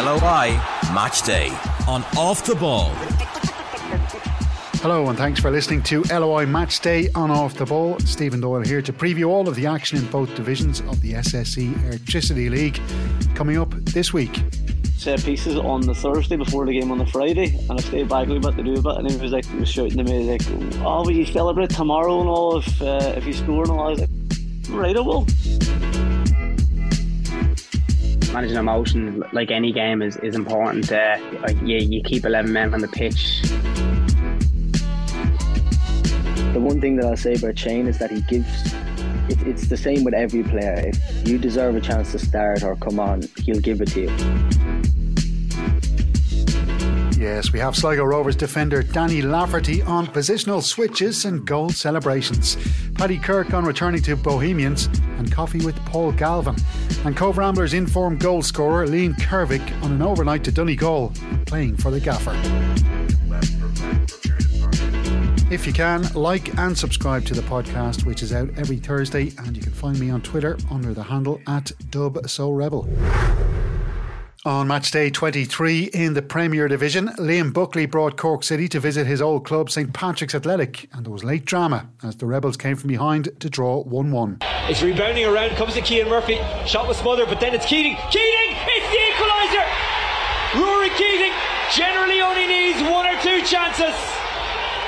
LOI 0.00 0.58
Match 0.94 1.24
Day 1.24 1.48
on 1.86 2.02
Off 2.16 2.46
the 2.46 2.54
Ball. 2.54 2.88
Hello, 4.80 5.10
and 5.10 5.18
thanks 5.18 5.38
for 5.38 5.50
listening 5.50 5.82
to 5.82 6.02
LOI 6.04 6.46
Match 6.46 6.80
Day 6.80 7.10
on 7.14 7.30
Off 7.30 7.52
the 7.52 7.66
Ball. 7.66 7.98
Stephen 7.98 8.40
Doyle 8.40 8.64
here 8.64 8.80
to 8.80 8.94
preview 8.94 9.28
all 9.28 9.46
of 9.46 9.56
the 9.56 9.66
action 9.66 9.98
in 9.98 10.06
both 10.06 10.34
divisions 10.34 10.80
of 10.80 11.02
the 11.02 11.12
SSE 11.12 11.74
Airtricity 11.90 12.48
League 12.48 12.80
coming 13.34 13.58
up 13.58 13.72
this 13.72 14.10
week. 14.10 14.42
Set 14.96 15.22
pieces 15.22 15.56
on 15.56 15.82
the 15.82 15.94
Thursday 15.94 16.36
before 16.36 16.64
the 16.64 16.72
game 16.72 16.90
on 16.90 16.96
the 16.96 17.06
Friday, 17.06 17.54
and 17.68 17.72
I 17.72 17.82
stayed 17.82 18.08
back 18.08 18.26
a 18.26 18.32
little 18.32 18.50
bit 18.50 18.56
to 18.56 18.62
do 18.62 18.80
a 18.80 18.82
bit. 18.82 18.96
And 18.96 19.10
he 19.10 19.18
was 19.18 19.32
like, 19.32 19.44
he 19.44 19.58
was 19.58 19.68
shouting 19.68 19.98
to 19.98 20.04
me 20.04 20.30
like, 20.30 20.40
"Oh, 20.80 21.02
will 21.02 21.10
you 21.10 21.26
celebrate 21.26 21.68
tomorrow 21.68 22.20
and 22.20 22.28
all 22.30 22.56
if 22.56 22.80
uh, 22.80 23.12
if 23.18 23.26
you 23.26 23.34
score 23.34 23.64
and 23.64 23.72
all?" 23.72 23.88
I 23.88 23.90
was 23.90 24.00
like, 24.00 24.10
"Right, 24.70 24.96
I 24.96 25.00
will." 25.00 25.26
Managing 28.32 28.56
emotion 28.56 29.22
like 29.32 29.50
any 29.50 29.72
game 29.72 30.02
is, 30.02 30.16
is 30.18 30.34
important 30.34 30.90
uh, 30.92 31.16
you, 31.62 31.78
you 31.78 32.02
keep 32.02 32.24
11 32.24 32.52
men 32.52 32.72
on 32.72 32.80
the 32.80 32.88
pitch 32.88 33.42
the 36.52 36.58
one 36.58 36.80
thing 36.80 36.96
that 36.96 37.06
I'll 37.06 37.16
say 37.16 37.34
about 37.34 37.56
Shane 37.56 37.86
is 37.86 37.98
that 37.98 38.10
he 38.10 38.22
gives. 38.22 38.74
It, 39.28 39.40
it's 39.46 39.68
the 39.68 39.76
same 39.76 40.02
with 40.02 40.14
every 40.14 40.42
player. 40.42 40.74
If 40.88 41.28
you 41.28 41.38
deserve 41.38 41.76
a 41.76 41.80
chance 41.80 42.10
to 42.12 42.18
start 42.18 42.64
or 42.64 42.74
come 42.76 42.98
on, 42.98 43.22
he'll 43.44 43.60
give 43.60 43.80
it 43.80 43.86
to 43.92 44.00
you. 44.00 44.08
Yes, 47.16 47.52
we 47.52 47.58
have 47.60 47.76
Sligo 47.76 48.02
Rovers 48.02 48.34
defender 48.34 48.82
Danny 48.82 49.22
Lafferty 49.22 49.82
on 49.82 50.06
positional 50.06 50.62
switches 50.62 51.24
and 51.24 51.46
goal 51.46 51.68
celebrations. 51.70 52.56
Paddy 52.94 53.18
Kirk 53.18 53.54
on 53.54 53.64
returning 53.64 54.02
to 54.02 54.16
Bohemians 54.16 54.86
and 55.18 55.30
coffee 55.30 55.64
with 55.64 55.76
Paul 55.84 56.12
Galvin. 56.12 56.56
And 57.04 57.16
Cobh 57.16 57.38
Ramblers 57.38 57.72
informed 57.72 58.20
goal 58.20 58.42
scorer 58.42 58.86
Liam 58.86 59.14
Kervick 59.18 59.82
on 59.82 59.92
an 59.92 60.02
overnight 60.02 60.44
to 60.44 60.52
Donegal 60.52 61.12
playing 61.46 61.76
for 61.76 61.90
the 61.90 61.98
Gaffer. 61.98 62.36
If 65.50 65.66
you 65.66 65.72
can, 65.72 66.02
like 66.12 66.56
and 66.58 66.76
subscribe 66.76 67.24
to 67.24 67.34
the 67.34 67.42
podcast, 67.42 68.04
which 68.04 68.22
is 68.22 68.32
out 68.32 68.50
every 68.56 68.76
Thursday, 68.76 69.32
and 69.38 69.56
you 69.56 69.62
can 69.62 69.72
find 69.72 69.98
me 69.98 70.10
on 70.10 70.20
Twitter 70.20 70.58
under 70.70 70.92
the 70.92 71.02
handle 71.02 71.40
at 71.46 71.72
DubSoRebel. 71.90 73.49
On 74.46 74.66
match 74.66 74.90
day 74.90 75.10
23 75.10 75.90
in 75.92 76.14
the 76.14 76.22
Premier 76.22 76.66
Division, 76.66 77.08
Liam 77.18 77.52
Buckley 77.52 77.84
brought 77.84 78.16
Cork 78.16 78.42
City 78.42 78.68
to 78.68 78.80
visit 78.80 79.06
his 79.06 79.20
old 79.20 79.44
club 79.44 79.68
St 79.68 79.92
Patrick's 79.92 80.34
Athletic, 80.34 80.88
and 80.94 81.04
there 81.04 81.12
was 81.12 81.22
late 81.22 81.44
drama 81.44 81.90
as 82.02 82.16
the 82.16 82.24
Rebels 82.24 82.56
came 82.56 82.74
from 82.74 82.88
behind 82.88 83.28
to 83.38 83.50
draw 83.50 83.82
1 83.82 84.10
1. 84.10 84.38
It's 84.40 84.80
rebounding 84.80 85.26
around, 85.26 85.50
comes 85.56 85.74
to 85.74 85.84
Cian 85.84 86.08
Murphy, 86.08 86.40
shot 86.64 86.88
was 86.88 86.96
smothered, 86.96 87.28
but 87.28 87.38
then 87.38 87.52
it's 87.52 87.66
Keating. 87.66 87.96
Keating! 88.08 88.56
It's 88.64 88.88
the 88.88 89.02
equaliser! 89.12 89.66
Ruairí 90.56 90.88
Keating 90.96 91.36
generally 91.76 92.22
only 92.22 92.46
needs 92.46 92.80
one 92.88 93.04
or 93.04 93.20
two 93.20 93.44
chances. 93.44 93.92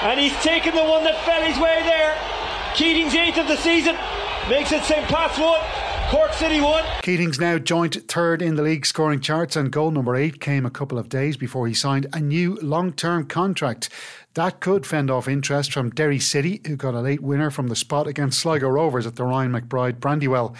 And 0.01 0.19
he's 0.19 0.33
taken 0.41 0.75
the 0.75 0.83
one 0.83 1.05
that 1.05 1.23
fell 1.27 1.43
his 1.43 1.59
way 1.59 1.83
there. 1.85 2.17
Keating's 2.75 3.15
eighth 3.15 3.37
of 3.37 3.49
the 3.49 3.59
season. 3.59 3.99
Makes 4.49 4.73
it 4.73 4.83
St. 4.85 5.05
Pat's 5.09 5.39
one. 5.39 5.61
Cork 6.13 6.35
City 6.35 6.61
one. 6.61 6.85
Keating's 7.01 7.41
now 7.41 7.57
joint 7.57 7.97
third 8.07 8.43
in 8.43 8.57
the 8.57 8.63
league 8.63 8.85
scoring 8.85 9.19
charts, 9.19 9.57
and 9.57 9.73
goal 9.73 9.91
number 9.91 10.15
eight 10.15 10.43
came 10.43 10.67
a 10.67 10.71
couple 10.71 10.99
of 10.99 11.09
days 11.09 11.39
before 11.39 11.67
he 11.67 11.73
signed 11.73 12.07
a 12.13 12.21
new 12.21 12.57
long 12.57 12.93
term 12.93 13.25
contract. 13.27 13.89
That 14.35 14.61
could 14.61 14.85
fend 14.85 15.11
off 15.11 15.27
interest 15.27 15.73
from 15.73 15.89
Derry 15.89 16.19
City, 16.19 16.61
who 16.67 16.77
got 16.77 16.93
a 16.93 17.01
late 17.01 17.23
winner 17.23 17.51
from 17.51 17.69
the 17.69 17.77
spot 17.77 18.07
against 18.07 18.41
Sligo 18.41 18.69
Rovers 18.69 19.07
at 19.07 19.17
the 19.17 19.25
Ryan 19.25 19.53
McBride 19.53 20.01
Brandywell. 20.01 20.55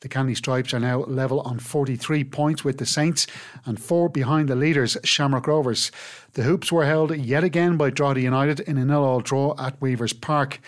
The 0.00 0.08
Candy 0.08 0.34
Stripes 0.34 0.74
are 0.74 0.80
now 0.80 1.00
level 1.04 1.40
on 1.40 1.58
43 1.58 2.24
points 2.24 2.64
with 2.64 2.78
the 2.78 2.86
Saints 2.86 3.26
and 3.64 3.80
four 3.80 4.08
behind 4.08 4.48
the 4.48 4.54
leaders, 4.54 4.96
Shamrock 5.04 5.46
Rovers. 5.46 5.90
The 6.34 6.42
Hoops 6.42 6.70
were 6.70 6.84
held 6.84 7.16
yet 7.16 7.44
again 7.44 7.78
by 7.78 7.88
Drogheda 7.88 8.20
United 8.20 8.60
in 8.60 8.76
a 8.76 8.84
nil-all 8.84 9.20
draw 9.20 9.54
at 9.58 9.80
Weavers 9.80 10.12
Park. 10.12 10.60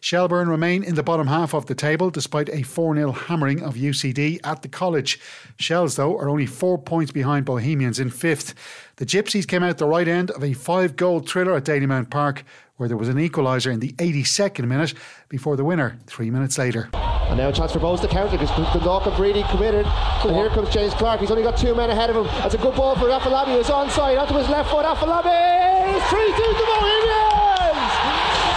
Shelbourne 0.00 0.48
remain 0.48 0.84
in 0.84 0.94
the 0.94 1.02
bottom 1.02 1.26
half 1.26 1.52
of 1.52 1.66
the 1.66 1.74
table 1.74 2.10
despite 2.10 2.48
a 2.50 2.62
4 2.62 2.94
0 2.94 3.10
hammering 3.10 3.60
of 3.60 3.74
UCD 3.74 4.38
at 4.44 4.62
the 4.62 4.68
college. 4.68 5.18
Shells, 5.58 5.96
though, 5.96 6.16
are 6.16 6.28
only 6.28 6.46
four 6.46 6.78
points 6.78 7.10
behind 7.10 7.44
Bohemians 7.44 7.98
in 7.98 8.10
fifth. 8.10 8.54
The 8.96 9.06
Gypsies 9.06 9.48
came 9.48 9.64
out 9.64 9.78
the 9.78 9.88
right 9.88 10.06
end 10.06 10.30
of 10.30 10.44
a 10.44 10.52
five 10.52 10.94
goal 10.94 11.18
thriller 11.20 11.56
at 11.56 11.64
Dalymount 11.64 12.08
Park, 12.08 12.44
where 12.76 12.88
there 12.88 12.96
was 12.96 13.08
an 13.08 13.16
equaliser 13.16 13.72
in 13.72 13.80
the 13.80 13.94
82nd 13.94 14.66
minute 14.68 14.94
before 15.28 15.56
the 15.56 15.64
winner 15.64 15.98
three 16.06 16.30
minutes 16.30 16.56
later. 16.56 16.88
And 17.28 17.38
now 17.38 17.48
a 17.48 17.52
chance 17.52 17.72
for 17.72 17.80
Bohs 17.80 18.00
to 18.02 18.08
counter 18.08 18.38
because 18.38 18.50
Dundalk 18.50 19.06
and 19.06 19.14
Breedy 19.16 19.48
committed. 19.50 19.84
And 20.24 20.36
here 20.36 20.48
comes 20.48 20.70
James 20.70 20.94
Clark. 20.94 21.20
He's 21.20 21.30
only 21.30 21.42
got 21.42 21.56
two 21.58 21.74
men 21.74 21.90
ahead 21.90 22.08
of 22.08 22.16
him. 22.16 22.26
That's 22.38 22.54
a 22.54 22.58
good 22.58 22.76
ball 22.76 22.94
for 22.94 23.06
Afolabi 23.06 23.56
who's 23.56 23.66
onside. 23.66 24.20
Onto 24.20 24.34
his 24.34 24.48
left 24.48 24.70
foot. 24.70 24.84
Afolabi! 24.84 26.00
3 26.08 26.26
2 26.26 26.32
to 26.32 26.64
Bohemians! 26.70 27.92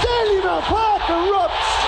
Dalymount 0.05 0.61
Park 0.61 1.01
erupts! 1.01 1.79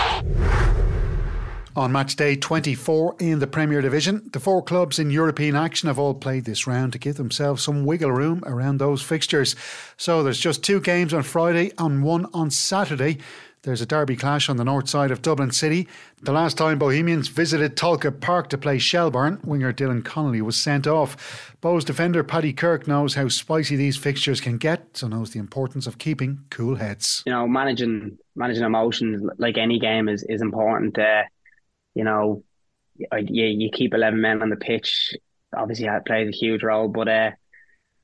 On 1.75 1.91
match 1.91 2.15
day 2.15 2.35
24 2.35 3.15
in 3.19 3.39
the 3.39 3.47
Premier 3.47 3.81
Division, 3.81 4.29
the 4.33 4.39
four 4.39 4.61
clubs 4.61 4.99
in 4.99 5.09
European 5.09 5.55
action 5.55 5.87
have 5.87 5.97
all 5.97 6.13
played 6.13 6.45
this 6.45 6.67
round 6.67 6.93
to 6.93 6.99
give 6.99 7.15
themselves 7.15 7.63
some 7.63 7.85
wiggle 7.85 8.11
room 8.11 8.43
around 8.45 8.77
those 8.77 9.01
fixtures. 9.01 9.55
So 9.97 10.21
there's 10.21 10.39
just 10.39 10.63
two 10.63 10.81
games 10.81 11.13
on 11.13 11.23
Friday 11.23 11.71
and 11.77 12.03
one 12.03 12.25
on 12.33 12.49
Saturday. 12.49 13.19
There's 13.63 13.81
a 13.81 13.85
derby 13.85 14.15
clash 14.15 14.49
on 14.49 14.57
the 14.57 14.63
north 14.63 14.89
side 14.89 15.11
of 15.11 15.21
Dublin 15.21 15.51
City. 15.51 15.87
The 16.23 16.31
last 16.31 16.57
time 16.57 16.79
Bohemians 16.79 17.27
visited 17.27 17.75
Tolka 17.75 18.19
Park 18.19 18.49
to 18.49 18.57
play 18.57 18.79
Shelbourne, 18.79 19.39
winger 19.43 19.71
Dylan 19.71 20.03
Connolly 20.03 20.41
was 20.41 20.55
sent 20.55 20.87
off. 20.87 21.55
Bohs 21.61 21.85
defender 21.85 22.23
Paddy 22.23 22.53
Kirk 22.53 22.87
knows 22.87 23.13
how 23.13 23.27
spicy 23.27 23.75
these 23.75 23.97
fixtures 23.97 24.41
can 24.41 24.57
get, 24.57 24.97
so 24.97 25.07
knows 25.07 25.29
the 25.29 25.39
importance 25.39 25.85
of 25.85 25.99
keeping 25.99 26.39
cool 26.49 26.73
heads. 26.75 27.21
You 27.27 27.33
know, 27.33 27.47
managing 27.47 28.17
managing 28.35 28.63
emotions 28.63 29.29
like 29.37 29.59
any 29.59 29.77
game 29.77 30.09
is 30.09 30.23
is 30.23 30.41
important. 30.41 30.97
Uh, 30.97 31.21
you 31.93 32.03
know, 32.03 32.43
you, 32.97 33.45
you 33.45 33.69
keep 33.71 33.93
11 33.93 34.19
men 34.19 34.41
on 34.41 34.49
the 34.49 34.55
pitch. 34.55 35.15
Obviously, 35.55 35.85
that 35.85 36.07
plays 36.07 36.27
a 36.27 36.35
huge 36.35 36.63
role. 36.63 36.87
But 36.87 37.07
uh, 37.07 37.31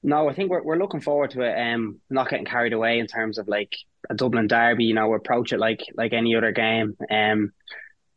no, 0.04 0.30
I 0.30 0.36
think 0.36 0.52
we're, 0.52 0.62
we're 0.62 0.78
looking 0.78 1.02
forward 1.02 1.32
to 1.32 1.42
it. 1.42 1.60
Um, 1.60 2.00
not 2.12 2.30
getting 2.30 2.46
carried 2.46 2.74
away 2.74 3.00
in 3.00 3.08
terms 3.08 3.40
of 3.40 3.48
like 3.48 3.76
a 4.10 4.16
Dublin 4.16 4.48
derby. 4.48 4.86
You 4.86 4.94
know, 4.94 5.10
we 5.10 5.16
approach 5.16 5.54
it 5.54 5.60
like 5.60 5.82
like 5.96 6.14
any 6.14 6.36
other 6.36 6.52
game. 6.52 6.96
Um, 7.10 7.52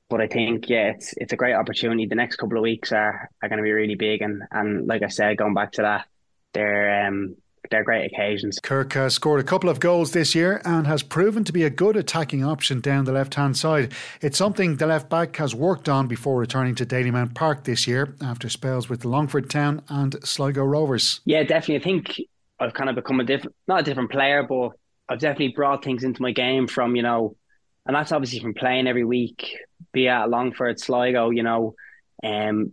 but 0.09 0.21
I 0.21 0.27
think 0.27 0.69
yeah, 0.69 0.91
it's 0.91 1.15
it's 1.17 1.33
a 1.33 1.37
great 1.37 1.55
opportunity. 1.55 2.07
The 2.07 2.17
next 2.17 2.37
couple 2.37 2.59
of 2.59 2.63
weeks 2.63 2.93
are 2.93 3.31
are 3.43 3.49
going 3.49 3.59
to 3.59 3.63
be 3.63 3.73
really 3.73 3.95
big, 3.95 4.23
and 4.23 4.43
and 4.51 4.87
like 4.87 5.03
I 5.03 5.09
said, 5.09 5.37
going 5.37 5.55
back 5.55 5.73
to 5.73 5.83
that, 5.83 6.07
they're 6.53 7.07
um 7.07 7.37
they're 7.71 7.85
great 7.85 8.11
occasions. 8.13 8.59
Kirk 8.63 8.95
has 8.95 9.15
scored 9.15 9.41
a 9.41 9.45
couple 9.45 9.71
of 9.71 9.81
goals 9.81 10.13
this 10.13 10.35
year 10.35 10.61
and 10.65 10.87
has 10.87 11.03
proven 11.03 11.45
to 11.45 11.53
be 11.53 11.63
a 11.63 11.71
good 11.71 11.97
attacking 11.97 12.45
option 12.45 12.81
down 12.81 13.05
the 13.05 13.13
left 13.13 13.35
hand 13.35 13.57
side. 13.57 13.93
It's 14.21 14.37
something 14.37 14.77
the 14.77 14.87
left 14.87 15.09
back 15.09 15.37
has 15.37 15.55
worked 15.55 15.89
on 15.89 16.09
before 16.09 16.39
returning 16.39 16.75
to 16.77 16.87
Dalymount 16.87 17.35
Park 17.35 17.65
this 17.65 17.87
year 17.87 18.15
after 18.21 18.49
spells 18.49 18.89
with 18.89 19.05
Longford 19.05 19.49
Town 19.49 19.83
and 19.89 20.17
Sligo 20.25 20.65
Rovers. 20.65 21.21
Yeah, 21.25 21.43
definitely. 21.45 21.77
I 21.77 21.83
think 21.83 22.21
I've 22.59 22.75
kind 22.75 22.91
of 22.91 22.97
become 22.97 23.21
a 23.21 23.25
different, 23.25 23.55
not 23.69 23.81
a 23.81 23.83
different 23.85 24.11
player, 24.11 24.43
but 24.43 24.73
I've 25.11 25.19
definitely 25.19 25.55
brought 25.55 25.83
things 25.83 26.05
into 26.05 26.23
my 26.23 26.31
game 26.31 26.69
from, 26.69 26.95
you 26.95 27.03
know, 27.03 27.37
and 27.85 27.97
that's 27.97 28.13
obviously 28.13 28.39
from 28.39 28.55
playing 28.55 28.87
every 28.87 29.05
week, 29.05 29.57
be 29.93 30.07
at 30.07 30.31
Longford, 30.31 30.79
Sligo, 30.79 31.31
you 31.31 31.43
know, 31.43 31.75
um, 32.23 32.73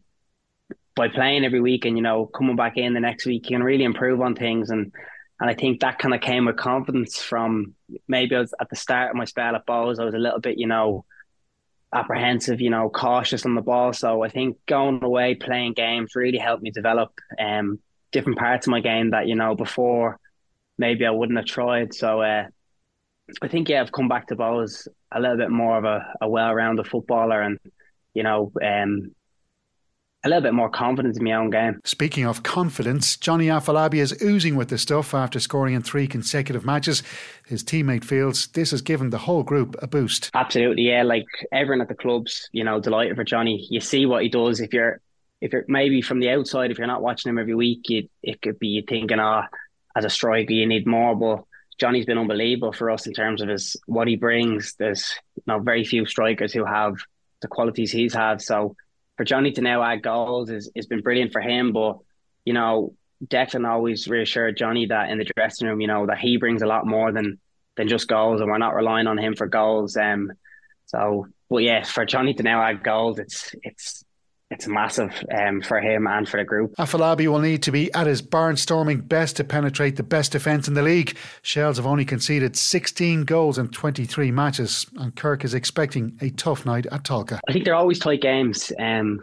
by 0.95 1.07
playing 1.07 1.45
every 1.45 1.61
week 1.61 1.85
and 1.85 1.95
you 1.95 2.03
know 2.03 2.25
coming 2.25 2.55
back 2.55 2.77
in 2.77 2.93
the 2.93 2.99
next 2.99 3.25
week, 3.25 3.49
you 3.49 3.57
can 3.57 3.63
really 3.63 3.83
improve 3.83 4.21
on 4.21 4.35
things. 4.35 4.69
And 4.69 4.91
and 5.39 5.49
I 5.49 5.53
think 5.53 5.79
that 5.79 5.99
kind 5.99 6.13
of 6.13 6.21
came 6.21 6.45
with 6.45 6.57
confidence 6.57 7.21
from 7.21 7.73
maybe 8.07 8.35
I 8.35 8.39
was 8.39 8.53
at 8.59 8.69
the 8.69 8.75
start 8.75 9.11
of 9.11 9.15
my 9.15 9.25
spell 9.25 9.55
at 9.55 9.65
Bohs, 9.65 9.99
I 9.99 10.05
was 10.05 10.15
a 10.15 10.19
little 10.19 10.39
bit, 10.39 10.57
you 10.57 10.67
know, 10.67 11.05
apprehensive, 11.93 12.61
you 12.61 12.69
know, 12.69 12.89
cautious 12.89 13.45
on 13.45 13.55
the 13.55 13.61
ball. 13.61 13.93
So 13.93 14.23
I 14.23 14.29
think 14.29 14.57
going 14.65 15.03
away 15.03 15.35
playing 15.35 15.73
games 15.73 16.15
really 16.15 16.39
helped 16.39 16.63
me 16.63 16.71
develop 16.71 17.11
um 17.39 17.79
different 18.11 18.39
parts 18.39 18.67
of 18.67 18.71
my 18.71 18.81
game 18.81 19.11
that 19.11 19.27
you 19.27 19.35
know 19.35 19.55
before 19.55 20.19
maybe 20.77 21.05
I 21.05 21.11
wouldn't 21.11 21.37
have 21.37 21.47
tried. 21.47 21.93
So 21.93 22.21
uh, 22.21 22.47
I 23.41 23.47
think 23.47 23.69
yeah, 23.69 23.81
I've 23.81 23.91
come 23.91 24.07
back 24.07 24.27
to 24.27 24.35
Bohs 24.35 24.87
a 25.11 25.19
little 25.19 25.37
bit 25.37 25.49
more 25.49 25.77
of 25.77 25.85
a, 25.85 26.13
a 26.21 26.29
well-rounded 26.29 26.87
footballer, 26.87 27.41
and 27.41 27.59
you 28.13 28.23
know, 28.23 28.51
um, 28.63 29.11
a 30.23 30.29
little 30.29 30.41
bit 30.41 30.53
more 30.53 30.69
confidence 30.69 31.17
in 31.17 31.23
my 31.23 31.33
own 31.33 31.49
game. 31.49 31.79
Speaking 31.85 32.25
of 32.25 32.43
confidence, 32.43 33.15
Johnny 33.17 33.47
Afolabi 33.47 33.95
is 33.95 34.21
oozing 34.21 34.55
with 34.55 34.69
the 34.69 34.77
stuff 34.77 35.13
after 35.13 35.39
scoring 35.39 35.73
in 35.73 35.81
three 35.81 36.07
consecutive 36.07 36.65
matches. 36.65 37.03
His 37.45 37.63
teammate 37.63 38.03
feels 38.03 38.47
this 38.47 38.71
has 38.71 38.81
given 38.81 39.09
the 39.09 39.19
whole 39.19 39.43
group 39.43 39.75
a 39.81 39.87
boost. 39.87 40.31
Absolutely, 40.33 40.83
yeah. 40.83 41.03
Like 41.03 41.25
everyone 41.51 41.81
at 41.81 41.87
the 41.87 41.95
club's, 41.95 42.49
you 42.51 42.63
know, 42.63 42.79
delighted 42.79 43.15
for 43.15 43.23
Johnny. 43.23 43.65
You 43.69 43.79
see 43.79 44.05
what 44.05 44.23
he 44.23 44.29
does. 44.29 44.59
If 44.59 44.73
you're, 44.73 44.99
if 45.39 45.53
you're 45.53 45.65
maybe 45.67 46.01
from 46.01 46.19
the 46.19 46.29
outside, 46.31 46.71
if 46.71 46.77
you're 46.77 46.87
not 46.87 47.03
watching 47.03 47.29
him 47.29 47.37
every 47.37 47.55
week, 47.55 47.81
you, 47.87 48.09
it 48.23 48.41
could 48.41 48.57
be 48.59 48.67
you 48.67 48.83
thinking, 48.87 49.19
ah, 49.19 49.43
oh, 49.45 49.57
as 49.97 50.05
a 50.05 50.09
striker, 50.09 50.53
you 50.53 50.67
need 50.67 50.85
more. 50.85 51.15
But 51.15 51.43
Johnny's 51.79 52.05
been 52.05 52.17
unbelievable 52.17 52.71
for 52.71 52.91
us 52.91 53.07
in 53.07 53.13
terms 53.13 53.41
of 53.41 53.49
his 53.49 53.75
what 53.85 54.07
he 54.07 54.15
brings. 54.15 54.75
There's 54.77 55.15
know 55.47 55.59
very 55.59 55.83
few 55.83 56.05
strikers 56.05 56.53
who 56.53 56.65
have 56.65 56.95
the 57.41 57.47
qualities 57.47 57.91
he's 57.91 58.13
had. 58.13 58.41
So 58.41 58.75
for 59.17 59.23
Johnny 59.23 59.51
to 59.53 59.61
now 59.61 59.81
add 59.83 60.03
goals 60.03 60.49
is 60.49 60.71
has 60.75 60.85
been 60.85 61.01
brilliant 61.01 61.31
for 61.31 61.41
him. 61.41 61.73
But 61.73 61.97
you 62.45 62.53
know 62.53 62.93
Declan 63.25 63.67
always 63.67 64.07
reassured 64.07 64.57
Johnny 64.57 64.85
that 64.87 65.09
in 65.09 65.17
the 65.17 65.29
dressing 65.35 65.67
room, 65.67 65.81
you 65.81 65.87
know, 65.87 66.05
that 66.05 66.19
he 66.19 66.37
brings 66.37 66.61
a 66.61 66.67
lot 66.67 66.85
more 66.85 67.11
than 67.11 67.39
than 67.75 67.87
just 67.87 68.07
goals, 68.07 68.41
and 68.41 68.49
we're 68.49 68.57
not 68.57 68.75
relying 68.75 69.07
on 69.07 69.17
him 69.17 69.35
for 69.35 69.47
goals. 69.47 69.97
Um, 69.97 70.31
so, 70.87 71.27
but 71.49 71.57
yeah, 71.57 71.83
for 71.83 72.05
Johnny 72.05 72.33
to 72.35 72.43
now 72.43 72.61
add 72.61 72.83
goals, 72.83 73.19
it's 73.19 73.55
it's 73.63 74.03
it's 74.49 74.67
massive 74.67 75.11
um, 75.37 75.61
for 75.61 75.79
him 75.79 76.07
and 76.07 76.27
for 76.27 76.37
the 76.37 76.45
group. 76.45 76.73
Afolabi 76.77 77.27
will 77.27 77.39
need 77.39 77.63
to 77.63 77.71
be 77.71 77.93
at 77.93 78.07
his 78.07 78.21
barnstorming 78.21 79.07
best 79.07 79.35
to 79.37 79.43
penetrate 79.43 79.97
the 79.97 80.03
best 80.03 80.31
defence 80.31 80.67
in 80.67 80.73
the 80.73 80.81
league. 80.81 81.17
Shells 81.41 81.77
have 81.77 81.85
only 81.85 82.05
conceded 82.05 82.55
16 82.55 83.25
goals 83.25 83.57
in 83.57 83.67
23 83.67 84.31
matches, 84.31 84.85
and 84.97 85.15
Kirk 85.15 85.43
is 85.43 85.53
expecting 85.53 86.17
a 86.21 86.29
tough 86.29 86.65
night 86.65 86.85
at 86.91 87.03
Tolka. 87.03 87.39
I 87.47 87.51
think 87.51 87.65
they're 87.65 87.75
always 87.75 87.99
tight 87.99 88.21
games. 88.21 88.71
Um, 88.79 89.21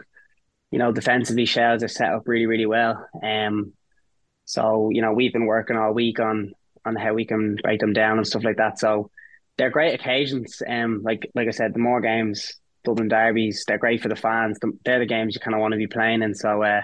you 0.71 0.77
know, 0.77 0.91
defensively, 0.91 1.45
Shells 1.45 1.83
are 1.83 1.87
set 1.87 2.13
up 2.13 2.27
really, 2.27 2.45
really 2.45 2.65
well. 2.65 3.07
Um, 3.23 3.73
so 4.45 4.89
you 4.91 5.01
know, 5.01 5.13
we've 5.13 5.33
been 5.33 5.47
working 5.47 5.75
all 5.75 5.93
week 5.93 6.19
on 6.19 6.53
on 6.85 6.95
how 6.95 7.13
we 7.13 7.25
can 7.25 7.55
break 7.63 7.79
them 7.79 7.93
down 7.93 8.17
and 8.17 8.27
stuff 8.27 8.43
like 8.43 8.57
that. 8.57 8.77
So 8.77 9.09
they're 9.57 9.71
great 9.71 9.99
occasions. 9.99 10.61
Um, 10.67 11.01
like 11.03 11.29
like 11.33 11.47
I 11.47 11.51
said, 11.51 11.73
the 11.73 11.79
more 11.79 11.99
games, 11.99 12.53
Dublin 12.85 13.07
derbies, 13.07 13.65
they're 13.67 13.77
great 13.77 14.01
for 14.01 14.09
the 14.09 14.15
fans. 14.15 14.57
They're 14.85 14.99
the 14.99 15.05
games 15.05 15.35
you 15.35 15.41
kind 15.41 15.55
of 15.55 15.61
want 15.61 15.73
to 15.73 15.77
be 15.77 15.87
playing, 15.87 16.23
and 16.23 16.35
so 16.35 16.63
uh, 16.63 16.81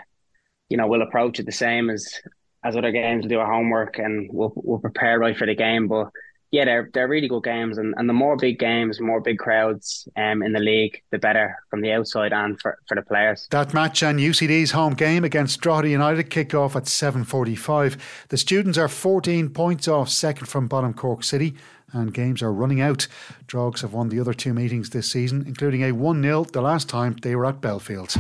you 0.70 0.78
know 0.78 0.88
we'll 0.88 1.02
approach 1.02 1.40
it 1.40 1.46
the 1.46 1.52
same 1.52 1.90
as 1.90 2.22
as 2.64 2.76
other 2.76 2.92
games. 2.92 3.24
We'll 3.24 3.30
do 3.30 3.40
our 3.40 3.52
homework 3.52 3.98
and 3.98 4.30
we'll 4.32 4.54
we'll 4.56 4.80
prepare 4.80 5.20
right 5.20 5.38
for 5.38 5.48
the 5.48 5.56
game. 5.56 5.88
But 5.88 6.10
yeah, 6.52 6.66
they're 6.66 6.90
they're 6.94 7.08
really 7.08 7.30
good 7.30 7.44
games, 7.44 7.78
and, 7.78 7.94
and 7.98 8.10
the 8.10 8.14
more 8.14 8.36
big 8.36 8.60
games, 8.60 9.00
more 9.00 9.22
big 9.22 9.40
crowds 9.40 10.08
um, 10.18 10.44
in 10.44 10.52
the 10.52 10.60
league, 10.60 11.02
the 11.10 11.18
better 11.18 11.58
from 11.70 11.82
the 11.82 11.92
outside 11.94 12.34
and 12.34 12.60
for, 12.60 12.78
for 12.88 12.96
the 12.96 13.02
players. 13.02 13.48
That 13.52 13.74
match 13.74 14.04
and 14.04 14.20
UCD's 14.20 14.72
home 14.72 14.94
game 14.94 15.24
against 15.24 15.62
Drogheda 15.62 15.90
United 15.90 16.30
kick 16.30 16.54
off 16.54 16.76
at 16.76 16.88
seven 16.88 17.24
forty 17.24 17.56
five. 17.56 17.98
The 18.28 18.38
students 18.38 18.78
are 18.78 18.90
fourteen 18.90 19.50
points 19.50 19.88
off 19.88 20.10
second 20.10 20.48
from 20.48 20.68
bottom 20.68 20.94
Cork 20.94 21.24
City. 21.24 21.56
And 21.94 22.14
games 22.14 22.42
are 22.42 22.54
running 22.54 22.80
out. 22.80 23.10
Drogs 23.48 23.82
have 23.82 23.92
won 23.92 24.08
the 24.08 24.22
other 24.22 24.34
two 24.34 24.54
meetings 24.54 24.92
this 24.92 25.12
season, 25.12 25.44
including 25.46 25.84
a 25.84 25.92
1 25.92 26.24
0 26.24 26.46
the 26.46 26.62
last 26.62 26.88
time 26.88 27.18
they 27.22 27.36
were 27.36 27.46
at 27.46 27.60
Belfield. 27.60 28.16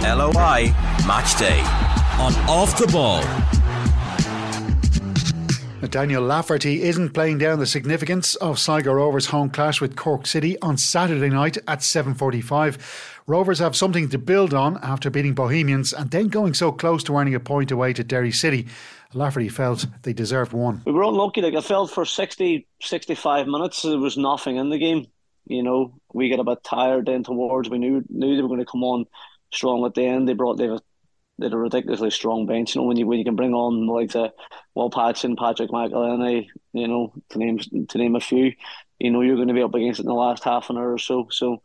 LOI 0.00 0.72
Match 1.06 1.38
Day 1.38 1.60
on 2.18 2.32
Off 2.48 2.78
the 2.78 2.86
Ball. 2.86 3.22
Daniel 5.86 6.22
Lafferty 6.22 6.82
isn't 6.82 7.14
playing 7.14 7.38
down 7.38 7.58
the 7.58 7.66
significance 7.66 8.34
of 8.36 8.58
Sligo 8.58 8.92
Rovers' 8.92 9.26
home 9.26 9.50
clash 9.50 9.80
with 9.80 9.96
Cork 9.96 10.26
City 10.26 10.58
on 10.60 10.76
Saturday 10.76 11.28
night 11.28 11.56
at 11.68 11.80
7.45. 11.80 12.78
Rovers 13.26 13.58
have 13.58 13.76
something 13.76 14.08
to 14.10 14.18
build 14.18 14.54
on 14.54 14.78
after 14.82 15.10
beating 15.10 15.34
Bohemians 15.34 15.92
and 15.92 16.10
then 16.10 16.28
going 16.28 16.54
so 16.54 16.72
close 16.72 17.02
to 17.04 17.16
earning 17.16 17.34
a 17.34 17.40
point 17.40 17.70
away 17.70 17.92
to 17.92 18.04
Derry 18.04 18.32
City. 18.32 18.66
Lafferty 19.14 19.48
felt 19.48 19.86
they 20.02 20.12
deserved 20.12 20.52
one. 20.52 20.82
We 20.86 20.92
were 20.92 21.02
unlucky. 21.02 21.42
Like 21.42 21.54
I 21.54 21.60
felt 21.60 21.90
for 21.90 22.04
60, 22.04 22.66
65 22.82 23.46
minutes, 23.46 23.82
there 23.82 23.98
was 23.98 24.16
nothing 24.16 24.56
in 24.56 24.70
the 24.70 24.78
game. 24.78 25.06
You 25.46 25.62
know, 25.62 25.94
we 26.12 26.28
got 26.28 26.40
a 26.40 26.44
bit 26.44 26.64
tired 26.64 27.06
then 27.06 27.24
towards. 27.24 27.70
We 27.70 27.78
knew 27.78 28.04
knew 28.08 28.36
they 28.36 28.42
were 28.42 28.48
going 28.48 28.60
to 28.60 28.66
come 28.66 28.84
on 28.84 29.06
strong 29.52 29.84
at 29.86 29.94
the 29.94 30.04
end. 30.04 30.28
They 30.28 30.34
brought 30.34 30.56
they 30.56 30.68
they 31.38 31.46
had 31.46 31.52
a 31.52 31.58
ridiculously 31.58 32.10
strong 32.10 32.46
bench. 32.46 32.74
You 32.74 32.80
know, 32.80 32.86
when 32.86 32.96
you 32.96 33.06
when 33.06 33.18
you 33.18 33.24
can 33.24 33.36
bring 33.36 33.54
on 33.54 33.86
like 33.86 34.12
the 34.12 34.32
Will 34.74 34.90
Patching, 34.90 35.36
Patrick 35.36 35.70
McEleney, 35.70 36.46
you 36.72 36.88
know, 36.88 37.12
to 37.30 37.38
name 37.38 37.58
to 37.58 37.98
name 37.98 38.16
a 38.16 38.20
few, 38.20 38.52
you 38.98 39.10
know, 39.10 39.20
you're 39.20 39.36
going 39.36 39.48
to 39.48 39.54
be 39.54 39.62
up 39.62 39.74
against 39.74 40.00
it 40.00 40.04
in 40.04 40.08
the 40.08 40.14
last 40.14 40.44
half 40.44 40.70
an 40.70 40.76
hour 40.76 40.92
or 40.92 40.98
so. 40.98 41.28
So 41.30 41.62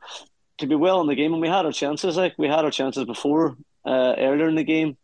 to 0.57 0.68
be 0.68 0.75
well 0.75 1.01
in 1.01 1.07
the 1.07 1.15
game, 1.15 1.33
and 1.33 1.41
we 1.41 1.47
had 1.47 1.65
our 1.65 1.71
chances. 1.71 2.18
Like 2.18 2.35
we 2.38 2.47
had 2.47 2.65
our 2.65 2.71
chances 2.71 3.06
before 3.06 3.56
uh, 3.85 4.15
earlier 4.18 4.47
in 4.47 4.56
the 4.56 4.63
game, 4.63 4.97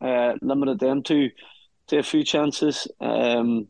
uh, 0.00 0.34
limited 0.40 0.78
them 0.78 1.02
to 1.04 1.30
to 1.88 1.98
a 1.98 2.02
few 2.02 2.24
chances. 2.24 2.88
Um, 3.00 3.68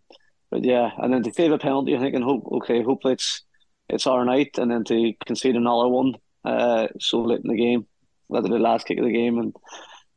but 0.50 0.64
yeah, 0.64 0.90
and 0.98 1.12
then 1.12 1.22
to 1.22 1.32
save 1.32 1.52
a 1.52 1.58
penalty, 1.58 1.96
I 1.96 2.00
think, 2.00 2.14
and 2.14 2.24
hope 2.24 2.46
okay, 2.52 2.82
hopefully 2.82 3.14
it's 3.14 3.42
it's 3.88 4.06
our 4.06 4.24
night, 4.24 4.58
and 4.58 4.70
then 4.70 4.84
to 4.84 5.14
concede 5.26 5.56
another 5.56 5.88
one 5.88 6.14
uh, 6.44 6.88
so 6.98 7.22
late 7.22 7.40
in 7.42 7.50
the 7.50 7.56
game, 7.56 7.86
whether 8.26 8.48
the 8.48 8.58
last 8.58 8.86
kick 8.86 8.98
of 8.98 9.04
the 9.04 9.12
game, 9.12 9.38
and 9.38 9.54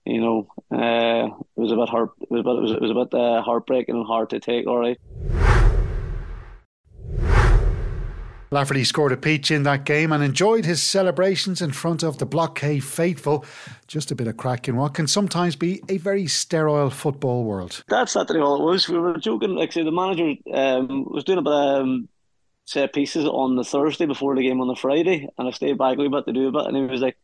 you 0.05 0.21
know, 0.21 0.47
uh, 0.71 1.27
it 1.27 1.59
was 1.59 1.71
a 1.71 1.75
bit 1.75 1.89
heart, 1.89 2.11
it 2.21 2.31
was 2.31 2.41
a 2.41 2.43
bit, 2.43 2.55
it 2.55 2.61
was, 2.61 2.71
it 2.71 2.81
was 2.81 2.91
a 2.91 3.05
bit 3.05 3.13
uh, 3.13 3.41
heartbreaking 3.41 3.95
and 3.95 4.05
hard 4.05 4.29
to 4.31 4.39
take. 4.39 4.67
All 4.67 4.77
right. 4.77 4.99
Lafferty 8.51 8.83
scored 8.83 9.11
a 9.11 9.17
peach 9.17 9.49
in 9.49 9.63
that 9.63 9.83
game 9.83 10.11
and 10.11 10.23
enjoyed 10.23 10.63
his 10.63 10.79
celebrations 10.83 11.59
in 11.59 11.71
front 11.71 12.03
of 12.03 12.19
the 12.19 12.25
Block 12.27 12.59
K 12.59 12.79
faithful. 12.79 13.43
Just 13.87 14.11
a 14.11 14.15
bit 14.15 14.27
of 14.27 14.37
crack 14.37 14.67
in 14.67 14.75
what 14.75 14.93
can 14.93 15.07
sometimes 15.07 15.55
be 15.55 15.81
a 15.89 15.97
very 15.97 16.27
sterile 16.27 16.91
football 16.91 17.45
world. 17.45 17.83
That's 17.87 18.13
not 18.13 18.29
all 18.35 18.61
it 18.61 18.63
was. 18.63 18.87
We 18.87 18.99
were 18.99 19.17
joking. 19.17 19.55
Like, 19.55 19.71
say, 19.71 19.83
the 19.83 19.91
manager 19.91 20.35
um, 20.53 21.05
was 21.09 21.23
doing 21.23 21.39
a 21.39 21.41
bit 21.41 21.51
of 21.51 21.81
um, 21.81 22.07
set 22.65 22.93
pieces 22.93 23.25
on 23.25 23.55
the 23.55 23.63
Thursday 23.63 24.05
before 24.05 24.35
the 24.35 24.43
game 24.43 24.61
on 24.61 24.67
the 24.67 24.75
Friday, 24.75 25.27
and 25.35 25.47
I 25.47 25.51
stayed 25.51 25.79
back 25.79 25.95
a 25.95 26.01
little 26.01 26.15
bit 26.15 26.27
to 26.27 26.33
do 26.33 26.49
a 26.49 26.51
bit, 26.51 26.67
and 26.67 26.77
he 26.77 26.83
was 26.83 27.01
like, 27.01 27.17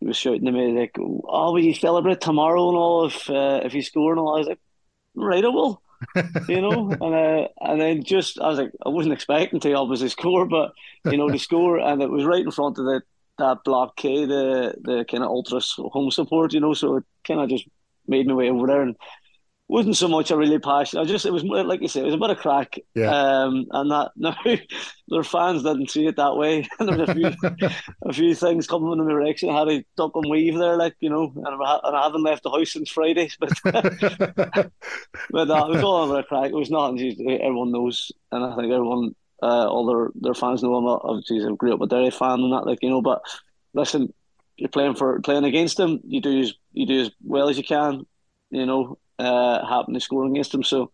he 0.00 0.06
was 0.06 0.16
shouting 0.16 0.44
to 0.44 0.52
me 0.52 0.78
like, 0.78 0.96
"Oh, 0.98 1.52
will 1.52 1.64
you 1.64 1.74
celebrate 1.74 2.20
tomorrow 2.20 2.68
and 2.68 2.76
all 2.76 3.06
if 3.06 3.28
uh, 3.30 3.60
if 3.64 3.74
you 3.74 3.82
score 3.82 4.12
and 4.12 4.20
all?" 4.20 4.36
I 4.36 4.38
was 4.38 4.48
like, 4.48 4.60
"Right, 5.14 5.44
I 5.44 5.48
will." 5.48 5.82
you 6.48 6.60
know, 6.60 6.90
and 6.90 7.14
uh, 7.14 7.48
and 7.60 7.80
then 7.80 8.02
just 8.02 8.38
I 8.40 8.48
was 8.48 8.58
like, 8.58 8.72
I 8.84 8.90
wasn't 8.90 9.14
expecting 9.14 9.60
to 9.60 9.72
obviously 9.72 10.08
score, 10.10 10.46
but 10.46 10.72
you 11.04 11.16
know, 11.16 11.30
the 11.30 11.38
score, 11.38 11.78
and 11.78 12.02
it 12.02 12.10
was 12.10 12.24
right 12.24 12.44
in 12.44 12.50
front 12.50 12.78
of 12.78 12.84
the 12.84 13.02
that 13.38 13.64
block 13.64 13.96
K, 13.96 14.24
the 14.24 14.74
the 14.80 15.04
kind 15.10 15.22
of 15.22 15.30
ultras 15.30 15.74
home 15.76 16.10
support, 16.10 16.52
you 16.52 16.60
know, 16.60 16.74
so 16.74 16.96
it 16.96 17.04
kind 17.26 17.40
of 17.40 17.48
just 17.48 17.66
made 18.06 18.26
my 18.26 18.34
way 18.34 18.50
over 18.50 18.66
there 18.66 18.82
and 18.82 18.96
wasn't 19.68 19.96
so 19.96 20.06
much 20.06 20.30
a 20.30 20.36
really 20.36 20.60
passion. 20.60 21.00
I 21.00 21.04
just 21.04 21.26
it 21.26 21.32
was 21.32 21.42
like 21.42 21.80
you 21.80 21.88
said, 21.88 22.02
it 22.02 22.06
was 22.06 22.14
a 22.14 22.18
bit 22.18 22.30
of 22.30 22.38
crack. 22.38 22.78
Yeah. 22.94 23.10
Um, 23.10 23.66
and 23.72 23.90
that 23.90 24.12
no, 24.16 24.34
their 25.08 25.24
fans 25.24 25.64
didn't 25.64 25.90
see 25.90 26.06
it 26.06 26.16
that 26.16 26.36
way. 26.36 26.68
and 26.78 26.88
there 26.88 26.98
was 26.98 27.08
a 27.08 27.14
few 27.14 27.68
a 28.02 28.12
few 28.12 28.34
things 28.34 28.66
coming 28.66 28.92
in 28.92 28.98
the 28.98 29.10
direction. 29.10 29.50
I 29.50 29.58
had 29.58 29.68
to 29.68 29.84
duck 29.96 30.12
and 30.14 30.30
weave 30.30 30.56
there, 30.56 30.76
like 30.76 30.94
you 31.00 31.10
know, 31.10 31.32
and 31.34 31.46
I, 31.46 31.80
and 31.82 31.96
I 31.96 32.04
haven't 32.04 32.22
left 32.22 32.44
the 32.44 32.50
house 32.50 32.72
since 32.72 32.90
Friday. 32.90 33.28
But 33.40 33.52
but 33.64 35.50
uh, 35.50 35.66
it 35.66 35.70
was 35.70 35.82
all 35.82 36.10
a 36.10 36.14
bit 36.14 36.24
of 36.24 36.26
crack. 36.26 36.50
It 36.50 36.54
was 36.54 36.70
nothing. 36.70 37.40
Everyone 37.40 37.72
knows, 37.72 38.12
and 38.30 38.44
I 38.44 38.54
think 38.54 38.72
everyone, 38.72 39.16
uh, 39.42 39.68
all 39.68 39.86
their 39.86 40.10
their 40.14 40.34
fans 40.34 40.62
know 40.62 40.76
I'm 40.76 40.84
a, 40.84 40.94
obviously 41.02 41.42
a 41.42 41.56
great 41.56 41.74
up 41.74 41.80
a 41.80 41.86
Derry 41.86 42.10
fan 42.10 42.40
and 42.40 42.52
that, 42.52 42.66
like 42.66 42.78
you 42.82 42.90
know. 42.90 43.02
But 43.02 43.22
listen, 43.74 44.12
you're 44.56 44.68
playing 44.68 44.94
for 44.94 45.20
playing 45.22 45.44
against 45.44 45.76
them. 45.76 46.00
You 46.06 46.20
do 46.20 46.40
as 46.40 46.54
you 46.72 46.86
do 46.86 47.00
as 47.00 47.10
well 47.24 47.48
as 47.48 47.58
you 47.58 47.64
can. 47.64 48.06
You 48.50 48.64
know, 48.64 48.98
uh, 49.18 49.66
happen 49.66 49.94
to 49.94 50.00
score 50.00 50.26
against 50.26 50.52
them. 50.52 50.62
So, 50.62 50.90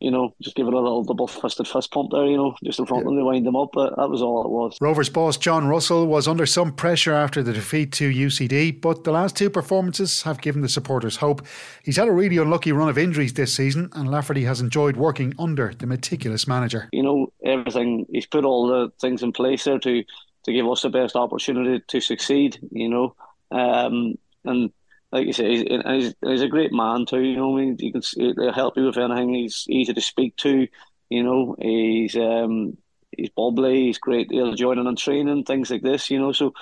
you 0.00 0.10
know, 0.10 0.34
just 0.42 0.54
give 0.56 0.66
it 0.66 0.74
a 0.74 0.78
little 0.78 1.02
double 1.04 1.26
fisted 1.26 1.66
fist 1.66 1.90
pump 1.90 2.10
there, 2.12 2.26
you 2.26 2.36
know, 2.36 2.54
just 2.62 2.78
in 2.78 2.84
front 2.84 3.04
yeah. 3.04 3.08
of 3.08 3.14
them 3.14 3.18
to 3.18 3.24
wind 3.24 3.46
them 3.46 3.56
up. 3.56 3.70
But 3.72 3.96
that 3.96 4.10
was 4.10 4.20
all 4.20 4.44
it 4.44 4.50
was. 4.50 4.76
Rovers 4.80 5.08
boss 5.08 5.38
John 5.38 5.68
Russell 5.68 6.06
was 6.06 6.28
under 6.28 6.44
some 6.44 6.72
pressure 6.72 7.14
after 7.14 7.42
the 7.42 7.52
defeat 7.52 7.92
to 7.92 8.10
UCD, 8.10 8.80
but 8.80 9.04
the 9.04 9.10
last 9.10 9.36
two 9.36 9.48
performances 9.48 10.22
have 10.22 10.40
given 10.40 10.60
the 10.60 10.68
supporters 10.68 11.16
hope. 11.16 11.46
He's 11.82 11.96
had 11.96 12.08
a 12.08 12.12
really 12.12 12.36
unlucky 12.36 12.72
run 12.72 12.90
of 12.90 12.98
injuries 12.98 13.32
this 13.32 13.54
season, 13.54 13.88
and 13.94 14.10
Lafferty 14.10 14.44
has 14.44 14.60
enjoyed 14.60 14.96
working 14.96 15.32
under 15.38 15.72
the 15.72 15.86
meticulous 15.86 16.46
manager. 16.46 16.88
You 16.92 17.02
know, 17.02 17.32
everything, 17.44 18.06
he's 18.10 18.26
put 18.26 18.44
all 18.44 18.66
the 18.66 18.92
things 19.00 19.22
in 19.22 19.32
place 19.32 19.64
there 19.64 19.78
to, 19.78 20.04
to 20.44 20.52
give 20.52 20.68
us 20.68 20.82
the 20.82 20.90
best 20.90 21.16
opportunity 21.16 21.82
to 21.88 22.00
succeed, 22.00 22.58
you 22.70 22.90
know. 22.90 23.14
Um, 23.50 24.18
and 24.44 24.72
like 25.12 25.26
you 25.26 25.32
say, 25.32 25.50
he's, 25.50 25.82
he's, 25.86 26.14
he's, 26.24 26.42
a 26.42 26.48
great 26.48 26.72
man 26.72 27.06
too. 27.06 27.20
You 27.20 27.36
know, 27.36 27.56
I 27.56 27.60
mean, 27.60 27.76
you 27.78 27.92
can 27.92 28.02
he'll 28.16 28.52
help 28.52 28.76
you 28.76 28.86
with 28.86 28.98
anything. 28.98 29.34
He's 29.34 29.64
easy 29.68 29.94
to 29.94 30.00
speak 30.00 30.36
to. 30.38 30.66
You 31.08 31.22
know, 31.22 31.56
he's 31.58 32.16
um, 32.16 32.76
he's 33.16 33.30
bubbly. 33.30 33.84
He's 33.86 33.98
great. 33.98 34.30
He'll 34.30 34.54
join 34.54 34.78
in 34.78 34.86
on 34.86 34.96
training, 34.96 35.44
things 35.44 35.70
like 35.70 35.82
this. 35.82 36.10
You 36.10 36.18
know, 36.18 36.32
so 36.32 36.52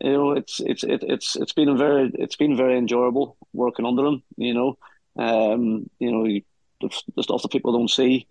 you 0.00 0.12
know, 0.12 0.32
it's 0.32 0.60
it's 0.60 0.84
it, 0.84 1.02
it's 1.02 1.36
it's 1.36 1.52
been 1.52 1.76
very 1.78 2.10
it's 2.14 2.36
been 2.36 2.56
very 2.56 2.76
enjoyable 2.76 3.36
working 3.52 3.86
under 3.86 4.04
him. 4.04 4.22
You 4.36 4.54
know, 4.54 4.78
um, 5.16 5.88
you 5.98 6.12
know, 6.12 6.24
the, 6.24 7.02
the 7.16 7.22
stuff 7.22 7.42
that 7.42 7.52
people 7.52 7.72
don't 7.72 7.90
see, 7.90 8.26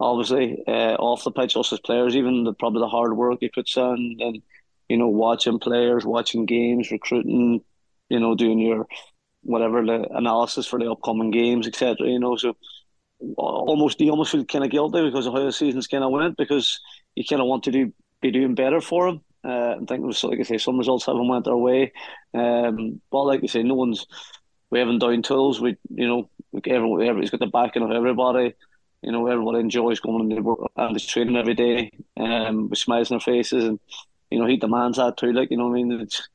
obviously, 0.00 0.62
uh, 0.66 0.94
off 0.94 1.24
the 1.24 1.30
pitch, 1.30 1.56
us 1.56 1.72
as 1.72 1.80
players, 1.80 2.16
even 2.16 2.44
the 2.44 2.54
probably 2.54 2.80
the 2.80 2.88
hard 2.88 3.16
work 3.16 3.38
he 3.40 3.48
puts 3.48 3.76
in, 3.76 4.16
and 4.20 4.42
you 4.88 4.96
know, 4.96 5.08
watching 5.08 5.58
players, 5.58 6.04
watching 6.04 6.46
games, 6.46 6.90
recruiting, 6.90 7.60
you 8.08 8.20
know, 8.20 8.34
doing 8.34 8.58
your 8.58 8.86
whatever 9.48 9.84
the 9.84 10.06
analysis 10.14 10.66
for 10.66 10.78
the 10.78 10.90
upcoming 10.90 11.30
games, 11.30 11.66
etc. 11.66 12.06
You 12.06 12.20
know, 12.20 12.36
so 12.36 12.56
almost 13.36 14.00
you 14.00 14.10
almost 14.10 14.32
feel 14.32 14.44
kind 14.44 14.64
of 14.64 14.70
guilty 14.70 15.02
because 15.02 15.26
of 15.26 15.32
how 15.32 15.44
the 15.44 15.52
season's 15.52 15.86
kind 15.86 16.04
of 16.04 16.10
went 16.10 16.36
because 16.36 16.80
you 17.14 17.24
kind 17.24 17.40
of 17.40 17.48
want 17.48 17.64
to 17.64 17.70
do 17.70 17.92
be 18.20 18.30
doing 18.30 18.54
better 18.54 18.80
for 18.80 19.08
him. 19.08 19.20
Uh, 19.44 19.76
I 19.80 19.84
think 19.86 20.02
it 20.02 20.06
was 20.06 20.22
like 20.24 20.40
I 20.40 20.42
say, 20.42 20.58
some 20.58 20.78
results 20.78 21.06
haven't 21.06 21.28
went 21.28 21.48
our 21.48 21.56
way, 21.56 21.92
um, 22.34 23.00
but 23.10 23.24
like 23.24 23.42
you 23.42 23.48
say, 23.48 23.62
no 23.62 23.74
one's 23.74 24.06
we 24.70 24.78
haven't 24.78 24.98
down 24.98 25.22
tools. 25.22 25.60
We 25.60 25.76
you 25.88 26.06
know 26.06 26.30
everyone 26.66 27.02
everybody's 27.02 27.30
got 27.30 27.40
the 27.40 27.46
backing 27.46 27.82
of 27.82 27.90
everybody. 27.90 28.54
You 29.02 29.12
know, 29.12 29.28
everybody 29.28 29.60
enjoys 29.60 30.00
going 30.00 30.28
to 30.28 30.40
work 30.40 30.72
and 30.76 30.96
is 30.96 31.06
training 31.06 31.36
every 31.36 31.54
day, 31.54 31.92
um, 32.16 32.68
with 32.68 32.80
smiles 32.80 33.12
on 33.12 33.18
their 33.18 33.34
faces, 33.34 33.64
and 33.64 33.78
you 34.30 34.40
know 34.40 34.46
he 34.46 34.56
demands 34.56 34.98
that 34.98 35.16
too. 35.16 35.32
Like 35.32 35.50
you 35.50 35.56
know, 35.56 35.68
I 35.68 35.72
mean, 35.72 35.92
it's 35.92 36.28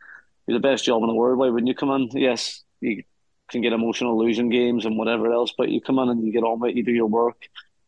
the 0.47 0.59
best 0.59 0.85
job 0.85 1.03
in 1.03 1.09
the 1.09 1.15
world. 1.15 1.37
Why 1.37 1.49
wouldn't 1.49 1.67
you 1.67 1.75
come 1.75 1.91
in? 1.91 2.09
Yes, 2.13 2.63
you 2.83 3.03
can 3.49 3.61
get 3.61 3.73
emotional 3.73 4.17
losing 4.17 4.49
games 4.49 4.85
and 4.85 4.97
whatever 4.97 5.31
else, 5.31 5.53
but 5.57 5.69
you 5.69 5.81
come 5.81 5.99
in 5.99 6.09
and 6.09 6.25
you 6.25 6.31
get 6.31 6.43
on 6.43 6.59
with 6.59 6.71
it, 6.71 6.77
you 6.77 6.83
do 6.83 6.91
your 6.91 7.07
work, 7.07 7.37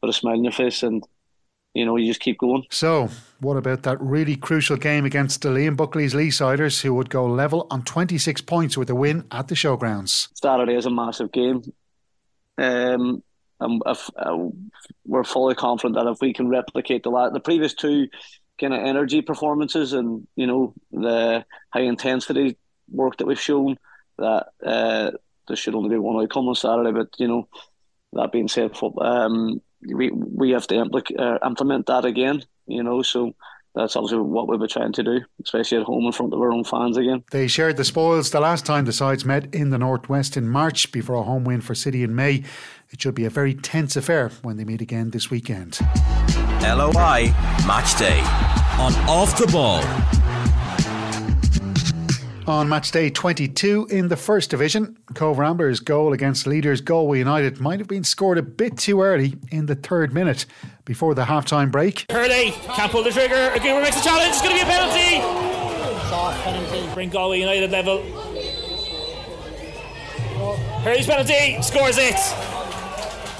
put 0.01 0.09
a 0.09 0.13
smile 0.13 0.35
on 0.35 0.43
your 0.43 0.53
face, 0.53 0.83
and 0.83 1.03
you 1.73 1.85
know 1.85 1.95
you 1.95 2.07
just 2.07 2.21
keep 2.21 2.37
going. 2.37 2.63
So, 2.69 3.09
what 3.39 3.57
about 3.57 3.83
that 3.83 3.99
really 4.01 4.35
crucial 4.35 4.77
game 4.77 5.05
against 5.05 5.41
the 5.41 5.49
Liam 5.49 5.75
Buckley's 5.75 6.13
Leesiders, 6.13 6.81
who 6.81 6.93
would 6.93 7.09
go 7.09 7.25
level 7.25 7.67
on 7.69 7.83
26 7.83 8.41
points 8.41 8.77
with 8.77 8.89
a 8.89 8.95
win 8.95 9.25
at 9.31 9.47
the 9.47 9.55
showgrounds? 9.55 10.29
Saturday 10.33 10.75
is 10.75 10.85
a 10.85 10.91
massive 10.91 11.31
game. 11.31 11.61
Um, 12.57 13.21
and 13.59 13.81
if, 13.85 14.09
uh, 14.17 14.37
we're 15.05 15.23
fully 15.23 15.55
confident 15.55 15.95
that 15.95 16.09
if 16.09 16.19
we 16.21 16.33
can 16.33 16.49
replicate 16.49 17.03
the 17.03 17.29
the 17.33 17.39
previous 17.39 17.73
two 17.73 18.07
kind 18.59 18.73
of 18.73 18.81
energy 18.81 19.21
performances 19.21 19.93
and 19.93 20.27
you 20.35 20.47
know 20.47 20.73
the 20.91 21.45
high 21.73 21.81
intensity 21.81 22.57
work 22.89 23.17
that 23.17 23.27
we've 23.27 23.39
shown, 23.39 23.77
that 24.17 24.48
uh, 24.65 25.12
there 25.48 25.57
should 25.57 25.75
only 25.75 25.89
be 25.89 25.98
one 25.98 26.22
outcome 26.22 26.48
on 26.48 26.55
Saturday. 26.55 26.91
But 26.91 27.10
you 27.17 27.27
know, 27.27 27.48
that 28.13 28.31
being 28.31 28.48
said, 28.48 28.72
um, 29.00 29.62
we 29.81 30.12
we 30.12 30.51
have 30.51 30.67
to 30.67 30.75
impl- 30.75 31.19
uh, 31.19 31.45
implement 31.45 31.88
that 31.88 32.05
again. 32.05 32.43
You 32.67 32.84
know, 32.84 33.01
so 33.01 33.36
that's 33.75 33.95
obviously 33.95 34.19
what 34.19 34.48
we 34.48 34.57
were 34.57 34.67
trying 34.67 34.93
to 34.93 35.03
do, 35.03 35.22
especially 35.43 35.79
at 35.79 35.84
home 35.84 36.05
in 36.05 36.12
front 36.12 36.34
of 36.34 36.39
our 36.39 36.51
own 36.51 36.63
fans 36.63 36.98
again. 36.98 37.24
They 37.31 37.48
shared 37.48 37.77
the 37.77 37.84
spoils 37.84 38.31
the 38.31 38.39
last 38.39 38.65
time 38.65 38.86
the 38.86 38.93
sides 38.93 39.25
met 39.25 39.53
in 39.53 39.69
the 39.69 39.77
Northwest 39.77 40.38
in 40.38 40.48
March 40.48 40.91
before 40.91 41.17
a 41.17 41.24
home 41.24 41.43
win 41.43 41.62
for 41.62 41.75
City 41.75 42.01
in 42.01 42.15
May. 42.15 42.43
It 42.89 43.01
should 43.01 43.15
be 43.15 43.25
a 43.25 43.29
very 43.29 43.53
tense 43.53 43.95
affair 43.95 44.31
when 44.41 44.57
they 44.57 44.63
meet 44.63 44.81
again 44.81 45.12
this 45.12 45.29
weekend. 45.29 45.79
LOI 46.62 47.34
Match 47.67 47.98
Day 48.00 48.19
on 48.79 48.93
Off 49.10 49.38
the 49.38 49.48
Ball. 49.48 49.84
On 52.47 52.69
match 52.69 52.91
day 52.91 53.09
22 53.09 53.87
in 53.89 54.07
the 54.07 54.15
First 54.15 54.51
Division, 54.51 54.95
Cobh 55.15 55.39
Ramblers' 55.39 55.79
goal 55.79 56.13
against 56.13 56.45
leaders 56.45 56.79
Galway 56.79 57.17
United 57.17 57.59
might 57.59 57.79
have 57.79 57.87
been 57.87 58.03
scored 58.03 58.37
a 58.37 58.43
bit 58.43 58.77
too 58.77 59.01
early 59.01 59.33
in 59.49 59.65
the 59.65 59.73
third 59.73 60.13
minute 60.13 60.45
before 60.85 61.15
the 61.15 61.25
half-time 61.25 61.71
break. 61.71 62.05
Hurley 62.11 62.51
can't 62.75 62.91
pull 62.91 63.01
the 63.01 63.09
trigger. 63.09 63.33
Aguirre 63.55 63.81
makes 63.81 63.99
a 63.99 64.03
challenge. 64.03 64.29
It's 64.29 64.43
going 64.43 64.55
to 64.55 64.63
be 64.63 64.69
a 64.69 64.71
penalty. 64.71 65.21
Soft 66.07 66.43
penalty. 66.43 66.93
Bring 66.93 67.09
Galway 67.09 67.39
United 67.39 67.71
level. 67.71 68.03
Hurley's 70.83 71.07
penalty 71.07 71.59
scores 71.63 71.97
it. 71.97 72.54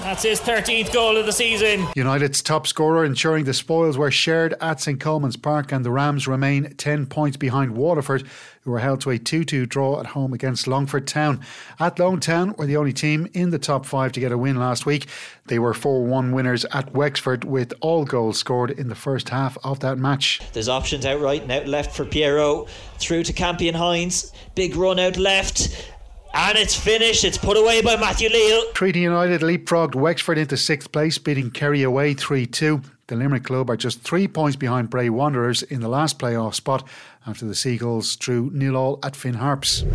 That's 0.06 0.22
his 0.22 0.40
13th 0.40 0.94
goal 0.94 1.18
of 1.18 1.26
the 1.26 1.32
season. 1.32 1.88
United's 1.96 2.44
top 2.44 2.68
scorer, 2.68 3.04
ensuring 3.04 3.46
the 3.46 3.56
spoils 3.56 3.98
were 3.98 4.12
shared 4.12 4.54
at 4.62 4.80
St 4.80 5.00
Colman's 5.00 5.36
Park, 5.36 5.72
and 5.72 5.84
the 5.84 5.90
Rams 5.90 6.28
remain 6.28 6.76
10 6.76 7.08
points 7.08 7.38
behind 7.38 7.76
Waterford, 7.76 8.24
who 8.62 8.70
were 8.70 8.78
held 8.78 9.02
to 9.02 9.10
a 9.10 9.18
2 9.18 9.44
2 9.44 9.66
draw 9.66 10.00
at 10.00 10.06
home 10.06 10.32
against 10.32 10.68
Longford 10.68 11.08
Town. 11.08 11.42
Athlone 11.80 12.20
Town 12.20 12.54
were 12.56 12.68
the 12.68 12.78
only 12.78 12.94
team 12.94 13.28
in 13.34 13.50
the 13.50 13.58
top 13.58 13.84
five 13.84 14.12
to 14.12 14.20
get 14.20 14.32
a 14.32 14.38
win 14.38 14.58
last 14.58 14.86
week. 14.86 15.08
They 15.48 15.58
were 15.58 15.74
4 15.74 16.06
1 16.06 16.34
winners 16.34 16.66
at 16.66 16.94
Wexford, 16.94 17.44
with 17.44 17.74
all 17.82 18.06
goals 18.06 18.38
scored 18.38 18.70
in 18.70 18.90
the 18.90 18.96
first 18.96 19.30
half 19.30 19.58
of 19.64 19.80
that 19.80 19.98
match. 19.98 20.40
There's 20.54 20.70
options 20.70 21.08
out 21.08 21.20
right 21.20 21.42
and 21.42 21.52
out 21.52 21.68
left 21.68 21.96
for 21.96 22.06
Piero, 22.06 22.68
through 23.00 23.24
to 23.24 23.34
Campion 23.34 23.74
Hines, 23.74 24.32
big 24.54 24.76
run 24.76 25.00
out 25.00 25.18
left. 25.18 25.94
And 26.38 26.58
it's 26.58 26.76
finished. 26.76 27.24
It's 27.24 27.38
put 27.38 27.56
away 27.56 27.82
by 27.82 27.96
Matthew 27.96 28.28
Leal. 28.28 28.74
Treaty 28.74 29.00
United 29.00 29.40
leapfrogged 29.40 29.96
Wexford 29.96 30.38
into 30.38 30.58
sixth 30.58 30.92
place, 30.92 31.18
beating 31.18 31.50
Kerry 31.50 31.82
away 31.82 32.14
3 32.14 32.46
2. 32.46 32.82
The 33.08 33.16
Limerick 33.16 33.46
club 33.46 33.70
are 33.70 33.78
just 33.78 34.02
three 34.02 34.28
points 34.28 34.58
behind 34.58 34.90
Bray 34.90 35.10
Wanderers 35.10 35.64
in 35.64 35.80
the 35.80 35.88
last 35.88 36.20
playoff 36.20 36.54
spot 36.54 36.86
after 37.26 37.46
the 37.46 37.56
Seagulls 37.56 38.18
drew 38.18 38.50
nil 38.52 38.76
all 38.76 39.00
at 39.02 39.16
Finn 39.16 39.36
Harps. 39.36 39.86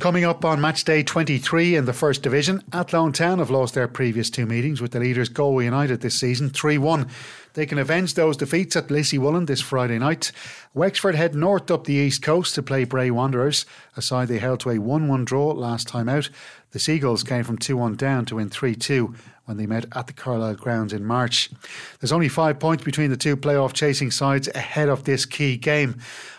Coming 0.00 0.24
up 0.24 0.44
on 0.44 0.60
match 0.60 0.82
day 0.82 1.02
23 1.02 1.76
in 1.76 1.84
the 1.84 1.92
First 1.92 2.22
Division, 2.22 2.64
Athlone 2.72 3.12
Town 3.12 3.38
have 3.38 3.48
lost 3.48 3.74
their 3.74 3.88
previous 3.88 4.28
two 4.28 4.44
meetings 4.44 4.82
with 4.82 4.90
the 4.90 5.00
leaders 5.00 5.28
Galway 5.28 5.64
United 5.66 6.00
this 6.00 6.18
season 6.18 6.50
3 6.50 6.78
1. 6.78 7.08
They 7.56 7.64
can 7.64 7.78
avenge 7.78 8.12
those 8.12 8.36
defeats 8.36 8.76
at 8.76 8.88
Lissywollen 8.88 9.46
this 9.46 9.62
Friday 9.62 9.98
night. 9.98 10.30
Wexford 10.74 11.14
head 11.14 11.34
north 11.34 11.70
up 11.70 11.84
the 11.84 11.94
east 11.94 12.20
coast 12.20 12.54
to 12.54 12.62
play 12.62 12.84
Bray 12.84 13.10
Wanderers, 13.10 13.64
a 13.96 14.02
side 14.02 14.28
they 14.28 14.38
held 14.38 14.60
to 14.60 14.70
a 14.70 14.78
1 14.78 15.08
1 15.08 15.24
draw 15.24 15.52
last 15.52 15.88
time 15.88 16.06
out. 16.06 16.28
The 16.76 16.80
Seagulls 16.80 17.22
came 17.22 17.42
from 17.42 17.56
2 17.56 17.74
1 17.74 17.96
down 17.96 18.26
to 18.26 18.36
win 18.36 18.50
3 18.50 18.74
2 18.74 19.14
when 19.46 19.56
they 19.56 19.64
met 19.64 19.86
at 19.92 20.08
the 20.08 20.12
Carlisle 20.12 20.56
grounds 20.56 20.92
in 20.92 21.06
March. 21.06 21.48
There's 21.98 22.12
only 22.12 22.28
five 22.28 22.58
points 22.58 22.84
between 22.84 23.08
the 23.08 23.16
two 23.16 23.34
playoff 23.34 23.72
chasing 23.72 24.10
sides 24.10 24.46
ahead 24.48 24.90
of 24.90 25.04
this 25.04 25.24
key 25.24 25.56
game. 25.56 25.98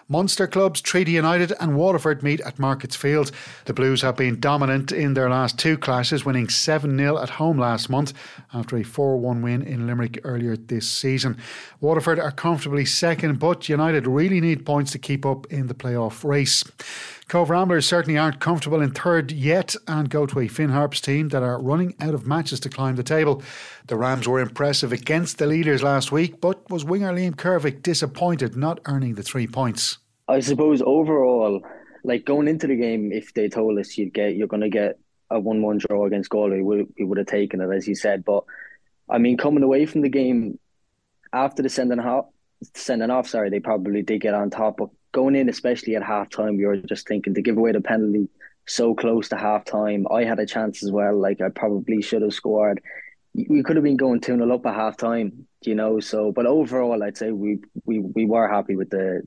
Munster 0.10 0.46
clubs 0.46 0.79
Treaty 0.79 1.13
United 1.13 1.53
and 1.60 1.75
Waterford 1.75 2.22
meet 2.22 2.39
at 2.41 2.60
Markets 2.60 2.96
Field. 2.96 3.32
The 3.65 3.74
Blues 3.74 4.03
have 4.03 4.15
been 4.15 4.39
dominant 4.39 4.91
in 4.91 5.15
their 5.15 5.29
last 5.29 5.58
two 5.58 5.77
clashes, 5.77 6.24
winning 6.24 6.50
7 6.50 6.96
0 6.96 7.17
at 7.17 7.32
home 7.32 7.58
last 7.58 7.89
month 7.89 8.13
after 8.53 8.77
a 8.77 8.84
4 8.84 9.17
1 9.17 9.41
win 9.41 9.63
in 9.63 9.88
Limerick 9.88 10.20
earlier 10.24 10.56
this 10.56 10.88
season. 10.88 11.36
Waterford 11.82 12.20
are 12.20 12.32
comfortably 12.32 12.86
second, 12.86 13.39
but 13.39 13.67
United 13.67 14.06
really 14.06 14.39
need 14.39 14.67
points 14.67 14.91
to 14.91 15.00
keep 15.00 15.25
up 15.25 15.48
in 15.48 15.65
the 15.65 15.74
playoff 15.74 16.24
race. 16.24 16.63
Cobh 17.28 17.50
Ramblers 17.50 17.86
certainly 17.86 18.18
aren't 18.18 18.40
comfortable 18.40 18.80
in 18.80 18.92
third 18.92 19.34
yet 19.34 19.76
and 19.86 20.10
go 20.10 20.26
to 20.26 20.40
a 20.40 20.48
Finn 20.48 20.70
Harps 20.70 21.02
team 21.02 21.28
that 21.30 21.44
are 21.44 21.62
running 21.62 21.94
out 22.00 22.14
of 22.14 22.26
matches 22.26 22.62
to 22.62 22.70
climb 22.70 22.96
the 22.96 23.04
table. 23.04 23.44
The 23.88 23.98
Rams 23.98 24.30
were 24.30 24.40
impressive 24.40 24.94
against 24.94 25.38
the 25.38 25.46
leaders 25.46 25.84
last 25.84 26.10
week, 26.10 26.40
but 26.40 26.70
was 26.70 26.86
winger 26.86 27.12
Liam 27.12 27.36
Kervick 27.36 27.82
disappointed 27.84 28.56
not 28.56 28.80
earning 28.86 29.16
the 29.16 29.24
three 29.24 29.46
points? 29.46 29.98
I 30.30 30.40
suppose 30.40 30.82
overall, 30.82 31.62
like 32.06 32.24
going 32.24 32.48
into 32.48 32.66
the 32.66 32.78
game, 32.78 33.12
if 33.12 33.34
they 33.34 33.50
told 33.50 33.78
us 33.78 33.98
you'd 33.98 34.14
get 34.14 34.38
you're 34.38 34.48
going 34.48 34.62
to 34.62 34.70
get 34.70 34.98
a 35.30 35.38
one-one 35.38 35.80
draw 35.80 36.06
against 36.06 36.30
Galway, 36.30 36.62
we, 36.62 36.88
we 36.98 37.04
would 37.04 37.18
have 37.18 37.28
taken 37.28 37.60
it, 37.60 37.70
as 37.76 37.90
you 37.90 37.96
said. 37.96 38.24
But 38.24 38.46
I 39.10 39.18
mean, 39.18 39.36
coming 39.36 39.64
away 39.64 39.86
from 39.86 40.00
the 40.00 40.10
game 40.10 40.60
after 41.34 41.62
the 41.62 41.68
sending 41.68 42.00
off, 42.00 42.28
sending 42.74 43.10
off, 43.10 43.28
sorry, 43.28 43.50
they 43.50 43.60
probably 43.60 44.02
did 44.02 44.22
get 44.22 44.34
on 44.34 44.50
top. 44.50 44.78
But 44.78 44.92
going 45.12 45.36
in, 45.36 45.50
especially 45.50 45.96
at 45.96 46.04
half 46.04 46.30
time, 46.30 46.60
you 46.60 46.68
were 46.68 46.78
just 46.78 47.08
thinking 47.08 47.34
to 47.36 47.42
give 47.42 47.58
away 47.58 47.72
the 47.72 47.82
penalty 47.82 48.30
so 48.68 48.94
close 48.94 49.30
to 49.30 49.38
half 49.38 49.66
time. 49.66 50.06
I 50.12 50.24
had 50.24 50.40
a 50.40 50.46
chance 50.46 50.84
as 50.84 50.92
well. 50.92 51.20
Like 51.20 51.42
I 51.42 51.50
probably 51.50 52.02
should 52.02 52.22
have 52.22 52.34
scored. 52.34 52.82
We 53.34 53.64
could 53.64 53.76
have 53.76 53.84
been 53.84 53.98
going 53.98 54.20
2 54.20 54.36
0 54.36 54.54
up 54.54 54.66
at 54.66 54.76
half 54.76 54.98
time, 54.98 55.48
you 55.62 55.76
know. 55.76 56.00
So, 56.00 56.32
but 56.32 56.46
overall, 56.46 57.04
I'd 57.04 57.18
say 57.18 57.32
we, 57.32 57.60
we, 57.86 58.00
we 58.00 58.26
were 58.26 58.48
happy 58.48 58.76
with 58.76 58.90
the, 58.90 59.22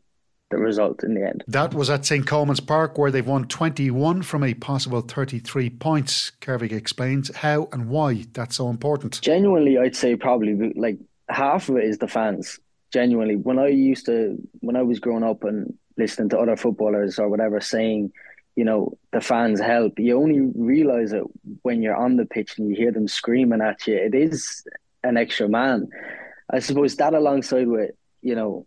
the 0.50 0.58
result 0.58 1.04
in 1.04 1.14
the 1.14 1.26
end. 1.26 1.44
That 1.46 1.75
was 1.75 1.90
at 1.90 2.04
St. 2.04 2.26
Colman's 2.26 2.60
Park, 2.60 2.99
where 2.99 3.10
they've 3.10 3.26
won 3.26 3.46
21 3.46 4.22
from 4.22 4.42
a 4.42 4.54
possible 4.54 5.00
33 5.00 5.70
points. 5.70 6.32
Kervick 6.40 6.72
explains 6.72 7.34
how 7.37 7.68
and 7.72 7.88
why 7.88 8.26
that's 8.32 8.56
so 8.56 8.68
important. 8.68 9.20
Genuinely, 9.22 9.78
I'd 9.78 9.96
say 9.96 10.16
probably 10.16 10.72
like 10.75 10.99
half 11.28 11.68
of 11.68 11.76
it 11.76 11.84
is 11.84 11.99
the 11.99 12.08
fans 12.08 12.58
genuinely 12.92 13.37
when 13.37 13.59
I 13.59 13.68
used 13.68 14.06
to 14.06 14.37
when 14.61 14.76
I 14.76 14.82
was 14.82 15.00
growing 15.00 15.25
up 15.25 15.44
and 15.44 15.75
listening 15.97 16.30
to 16.30 16.38
other 16.38 16.56
footballers 16.56 17.18
or 17.18 17.28
whatever 17.28 17.61
saying, 17.61 18.12
you 18.56 18.64
know, 18.64 18.99
the 19.12 19.20
fans 19.20 19.61
help. 19.61 19.99
You 19.99 20.20
only 20.20 20.40
realize 20.40 21.12
it 21.12 21.25
when 21.62 21.82
you're 21.82 21.97
on 21.97 22.16
the 22.16 22.26
pitch 22.26 22.59
and 22.59 22.68
you 22.68 22.76
hear 22.76 22.92
them 22.92 23.09
screaming 23.09 23.61
at 23.61 23.87
you. 23.87 23.97
It 23.97 24.14
is 24.14 24.64
an 25.02 25.16
extra 25.16 25.49
man. 25.49 25.88
I 26.50 26.59
suppose 26.59 26.97
that 26.97 27.14
alongside 27.14 27.68
with, 27.68 27.92
you 28.23 28.35
know, 28.35 28.66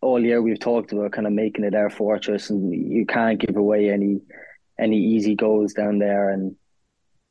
all 0.00 0.22
year 0.22 0.42
we've 0.42 0.60
talked 0.60 0.92
about 0.92 1.12
kind 1.12 1.26
of 1.26 1.32
making 1.32 1.64
it 1.64 1.74
our 1.74 1.90
fortress 1.90 2.50
and 2.50 2.72
you 2.72 3.06
can't 3.06 3.40
give 3.40 3.56
away 3.56 3.90
any 3.90 4.20
any 4.78 4.98
easy 4.98 5.34
goals 5.34 5.72
down 5.72 5.98
there 5.98 6.28
and 6.28 6.54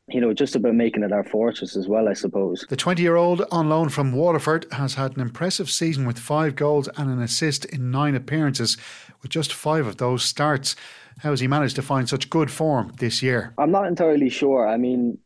you 0.08 0.22
know, 0.22 0.34
just 0.34 0.56
about 0.56 0.76
making 0.76 1.04
it 1.04 1.12
our 1.12 1.24
fortress 1.24 1.76
as 1.76 1.88
well, 1.88 2.08
I 2.08 2.14
suppose. 2.14 2.66
The 2.70 2.76
20 2.76 3.02
year 3.02 3.16
old 3.16 3.44
on 3.52 3.70
loan 3.70 3.90
from 3.90 4.12
Waterford 4.12 4.68
has 4.72 4.94
had 4.94 5.16
an 5.16 5.22
impressive 5.22 5.70
season 5.70 6.06
with 6.06 6.20
five 6.20 6.56
goals 6.56 6.88
and 6.96 7.10
an 7.10 7.22
assist 7.22 7.66
in 7.66 7.90
nine 7.90 8.16
appearances, 8.16 8.78
with 9.22 9.32
just 9.32 9.54
five 9.54 9.88
of 9.88 9.98
those 9.98 10.24
starts. 10.24 10.76
How 11.20 11.32
has 11.32 11.40
he 11.40 11.48
managed 11.48 11.76
to 11.78 11.82
find 11.82 12.08
such 12.08 12.30
good 12.30 12.52
form 12.52 12.94
this 13.00 13.24
year? 13.24 13.54
I'm 13.58 13.72
not 13.72 13.88
entirely 13.88 14.30
sure. 14.30 14.68
I 14.68 14.78
mean, 14.78 15.18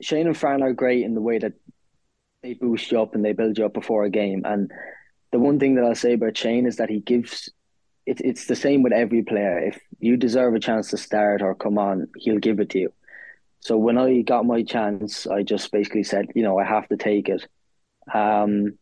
Shane 0.00 0.26
and 0.26 0.36
Fran 0.36 0.62
are 0.62 0.72
great 0.72 1.04
in 1.04 1.14
the 1.14 1.20
way 1.20 1.38
that 1.38 1.52
they 2.42 2.54
boost 2.54 2.90
you 2.90 3.00
up 3.00 3.14
and 3.14 3.24
they 3.24 3.32
build 3.32 3.58
you 3.58 3.66
up 3.66 3.74
before 3.74 4.04
a 4.04 4.10
game. 4.10 4.42
And 4.44 4.72
the 5.30 5.38
one 5.38 5.60
thing 5.60 5.76
that 5.76 5.84
I'll 5.84 5.94
say 5.94 6.14
about 6.14 6.36
Shane 6.36 6.66
is 6.66 6.76
that 6.76 6.90
he 6.90 7.00
gives 7.00 7.50
it, 8.06 8.20
it's 8.24 8.46
the 8.46 8.56
same 8.56 8.82
with 8.82 8.92
every 8.92 9.22
player. 9.22 9.58
If 9.58 9.78
you 10.00 10.16
deserve 10.16 10.54
a 10.54 10.60
chance 10.60 10.90
to 10.90 10.96
start 10.96 11.42
or 11.42 11.54
come 11.54 11.78
on, 11.78 12.08
he'll 12.16 12.38
give 12.38 12.58
it 12.58 12.70
to 12.70 12.78
you. 12.80 12.92
So 13.60 13.76
when 13.76 13.98
I 13.98 14.22
got 14.22 14.46
my 14.46 14.62
chance, 14.62 15.26
I 15.26 15.42
just 15.42 15.70
basically 15.70 16.02
said, 16.02 16.26
you 16.34 16.42
know, 16.42 16.58
I 16.58 16.64
have 16.64 16.88
to 16.88 16.96
take 16.96 17.28
it. 17.28 17.46
Um, 18.12 18.78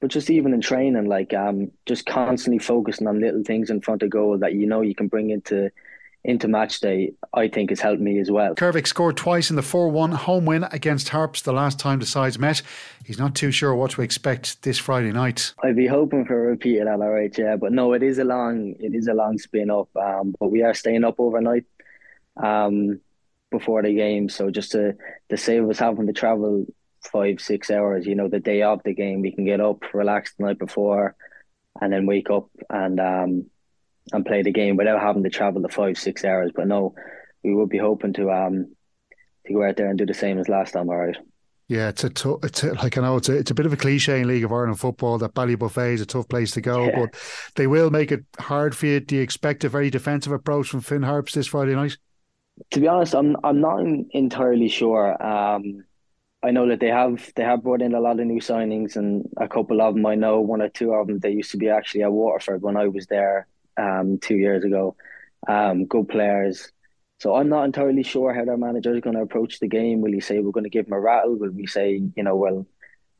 but 0.00 0.10
just 0.10 0.30
even 0.30 0.52
in 0.52 0.60
training, 0.60 1.06
like 1.06 1.32
um, 1.32 1.70
just 1.86 2.06
constantly 2.06 2.58
focusing 2.58 3.06
on 3.06 3.20
little 3.20 3.42
things 3.44 3.70
in 3.70 3.80
front 3.80 4.02
of 4.02 4.10
goal 4.10 4.36
that 4.38 4.54
you 4.54 4.66
know 4.66 4.80
you 4.80 4.94
can 4.94 5.08
bring 5.08 5.30
into 5.30 5.70
into 6.24 6.46
match 6.46 6.80
day, 6.80 7.12
I 7.34 7.48
think 7.48 7.70
has 7.70 7.80
helped 7.80 8.00
me 8.00 8.20
as 8.20 8.30
well. 8.30 8.54
Kervick 8.54 8.86
scored 8.86 9.16
twice 9.16 9.50
in 9.50 9.56
the 9.56 9.62
4 9.62 9.88
1 9.88 10.12
home 10.12 10.44
win 10.44 10.64
against 10.70 11.08
Harps 11.08 11.42
the 11.42 11.52
last 11.52 11.80
time 11.80 11.98
the 11.98 12.06
sides 12.06 12.38
met. 12.38 12.62
He's 13.04 13.18
not 13.18 13.34
too 13.34 13.50
sure 13.50 13.74
what 13.74 13.92
to 13.92 14.02
expect 14.02 14.62
this 14.62 14.78
Friday 14.78 15.10
night. 15.10 15.52
I'd 15.64 15.74
be 15.74 15.88
hoping 15.88 16.24
for 16.24 16.38
a 16.38 16.50
repeat 16.50 16.78
of 16.78 16.86
that, 16.86 17.04
all 17.04 17.10
right, 17.10 17.36
yeah. 17.36 17.56
But 17.56 17.72
no, 17.72 17.92
it 17.92 18.02
is 18.02 18.18
a 18.18 18.24
long 18.24 18.74
it 18.78 18.94
is 18.94 19.08
a 19.08 19.14
long 19.14 19.38
spin 19.38 19.70
up. 19.70 19.88
Um, 19.96 20.34
but 20.38 20.48
we 20.48 20.62
are 20.62 20.74
staying 20.74 21.04
up 21.04 21.16
overnight. 21.18 21.64
Um, 22.36 23.00
before 23.52 23.82
the 23.82 23.94
game. 23.94 24.28
So 24.28 24.50
just 24.50 24.72
to 24.72 24.94
to 25.28 25.36
save 25.36 25.68
us 25.68 25.78
having 25.78 26.08
to 26.08 26.12
travel 26.12 26.66
five 27.12 27.40
six 27.40 27.70
hours, 27.70 28.06
you 28.06 28.16
know, 28.16 28.28
the 28.28 28.40
day 28.40 28.62
of 28.62 28.80
the 28.84 28.94
game, 28.94 29.20
we 29.20 29.32
can 29.32 29.44
get 29.44 29.60
up, 29.60 29.94
relax 29.94 30.34
the 30.34 30.46
night 30.46 30.58
before, 30.58 31.14
and 31.80 31.92
then 31.92 32.06
wake 32.06 32.30
up 32.30 32.48
and 32.68 32.98
um 32.98 33.46
and 34.12 34.26
play 34.26 34.42
the 34.42 34.50
game 34.50 34.76
without 34.76 35.00
having 35.00 35.22
to 35.22 35.30
travel 35.30 35.62
the 35.62 35.68
five 35.68 35.96
six 35.96 36.24
hours. 36.24 36.50
But 36.52 36.66
no, 36.66 36.94
we 37.44 37.54
would 37.54 37.68
be 37.68 37.78
hoping 37.78 38.14
to 38.14 38.30
um 38.32 38.74
to 39.46 39.52
go 39.52 39.64
out 39.64 39.76
there 39.76 39.88
and 39.88 39.98
do 39.98 40.06
the 40.06 40.14
same 40.14 40.38
as 40.38 40.48
last 40.48 40.72
time. 40.72 40.88
All 40.88 40.96
right. 40.96 41.16
Yeah, 41.68 41.88
it's 41.88 42.04
a 42.04 42.10
t- 42.10 42.34
it's 42.42 42.64
a, 42.64 42.74
like 42.74 42.98
I 42.98 43.00
know 43.00 43.16
it's 43.16 43.30
a, 43.30 43.38
it's 43.38 43.50
a 43.50 43.54
bit 43.54 43.64
of 43.64 43.72
a 43.72 43.78
cliche 43.78 44.20
in 44.20 44.28
League 44.28 44.44
of 44.44 44.52
Ireland 44.52 44.78
football 44.78 45.16
that 45.18 45.32
Ballybofey 45.32 45.94
is 45.94 46.02
a 46.02 46.06
tough 46.06 46.28
place 46.28 46.50
to 46.50 46.60
go, 46.60 46.84
yeah. 46.84 47.00
but 47.00 47.14
they 47.56 47.66
will 47.66 47.90
make 47.90 48.12
it 48.12 48.24
hard 48.38 48.76
for 48.76 48.86
you. 48.86 49.00
Do 49.00 49.16
you 49.16 49.22
expect 49.22 49.64
a 49.64 49.70
very 49.70 49.88
defensive 49.88 50.32
approach 50.32 50.68
from 50.68 50.82
Finn 50.82 51.02
Harps 51.02 51.32
this 51.32 51.46
Friday 51.46 51.74
night? 51.74 51.96
To 52.70 52.80
be 52.80 52.88
honest, 52.88 53.14
I'm 53.14 53.36
I'm 53.44 53.60
not 53.60 53.80
entirely 54.10 54.68
sure. 54.68 55.22
Um, 55.22 55.84
I 56.42 56.50
know 56.50 56.68
that 56.68 56.80
they 56.80 56.88
have 56.88 57.32
they 57.36 57.44
have 57.44 57.62
brought 57.62 57.82
in 57.82 57.94
a 57.94 58.00
lot 58.00 58.20
of 58.20 58.26
new 58.26 58.40
signings, 58.40 58.96
and 58.96 59.28
a 59.36 59.48
couple 59.48 59.80
of 59.80 59.94
them 59.94 60.06
I 60.06 60.14
know 60.16 60.40
one 60.40 60.62
or 60.62 60.68
two 60.68 60.92
of 60.92 61.06
them 61.06 61.18
they 61.18 61.30
used 61.30 61.50
to 61.52 61.56
be 61.56 61.68
actually 61.68 62.02
at 62.02 62.12
Waterford 62.12 62.62
when 62.62 62.76
I 62.76 62.88
was 62.88 63.06
there 63.06 63.46
um, 63.76 64.18
two 64.18 64.36
years 64.36 64.64
ago. 64.64 64.96
Um, 65.48 65.86
good 65.86 66.08
players. 66.08 66.70
So 67.20 67.36
I'm 67.36 67.48
not 67.48 67.64
entirely 67.64 68.02
sure 68.02 68.34
how 68.34 68.44
their 68.44 68.56
manager 68.56 68.94
is 68.94 69.00
going 69.00 69.16
to 69.16 69.22
approach 69.22 69.60
the 69.60 69.68
game. 69.68 70.00
Will 70.00 70.12
he 70.12 70.20
say 70.20 70.40
we're 70.40 70.50
going 70.52 70.64
to 70.64 70.70
give 70.70 70.86
him 70.86 70.92
a 70.92 71.00
rattle? 71.00 71.36
Will 71.36 71.50
we 71.52 71.66
say, 71.66 72.02
you 72.16 72.22
know, 72.22 72.36
well, 72.36 72.66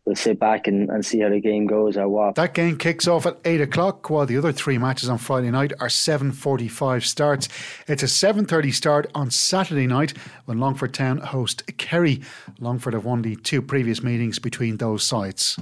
we'll 0.04 0.16
sit 0.16 0.38
back 0.38 0.66
and, 0.66 0.90
and 0.90 1.04
see 1.04 1.20
how 1.20 1.28
the 1.28 1.40
game 1.40 1.66
goes 1.66 1.96
or 1.96 2.08
what? 2.08 2.34
That 2.34 2.54
game 2.54 2.76
kicks 2.76 3.06
off 3.06 3.26
at 3.26 3.38
eight 3.44 3.60
o'clock, 3.60 4.10
while 4.10 4.26
the 4.26 4.36
other 4.36 4.52
three 4.52 4.78
matches 4.78 5.08
on 5.08 5.18
Friday 5.18 5.50
night 5.50 5.72
are 5.80 5.88
seven 5.88 6.32
forty-five 6.32 7.04
starts. 7.04 7.48
It's 7.86 8.02
a 8.02 8.08
seven 8.08 8.44
thirty 8.44 8.72
start 8.72 9.10
on 9.14 9.30
Saturday 9.30 9.86
night 9.86 10.14
when 10.46 10.58
Longford 10.58 10.94
Town 10.94 11.18
host 11.18 11.64
Kerry. 11.78 12.22
Longford 12.58 12.94
have 12.94 13.04
won 13.04 13.22
the 13.22 13.36
two 13.36 13.62
previous 13.62 14.02
meetings 14.02 14.38
between 14.38 14.78
those 14.78 15.02
sides. 15.02 15.58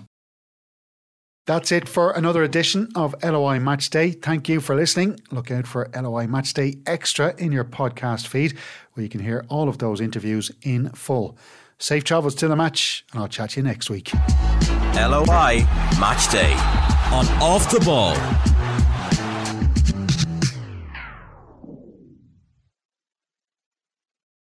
That's 1.46 1.72
it 1.72 1.88
for 1.88 2.12
another 2.12 2.44
edition 2.44 2.88
of 2.94 3.14
LOI 3.24 3.58
Match 3.58 3.90
Day. 3.90 4.12
Thank 4.12 4.48
you 4.48 4.60
for 4.60 4.76
listening. 4.76 5.18
Look 5.32 5.50
out 5.50 5.66
for 5.66 5.90
LOI 5.96 6.28
Match 6.28 6.54
Day 6.54 6.76
Extra 6.86 7.34
in 7.38 7.50
your 7.50 7.64
podcast 7.64 8.28
feed, 8.28 8.56
where 8.92 9.02
you 9.02 9.08
can 9.08 9.20
hear 9.20 9.44
all 9.48 9.68
of 9.68 9.78
those 9.78 10.00
interviews 10.00 10.52
in 10.62 10.90
full. 10.90 11.36
Safe 11.82 12.04
travels 12.04 12.34
to 12.34 12.46
the 12.46 12.56
match, 12.56 13.06
and 13.10 13.22
I'll 13.22 13.28
chat 13.28 13.50
to 13.50 13.60
you 13.60 13.64
next 13.64 13.88
week. 13.88 14.12
LOI 14.94 15.66
Match 15.98 16.30
Day 16.30 16.52
on 17.10 17.26
Off 17.40 17.70
the 17.70 17.80
Ball. 17.80 18.49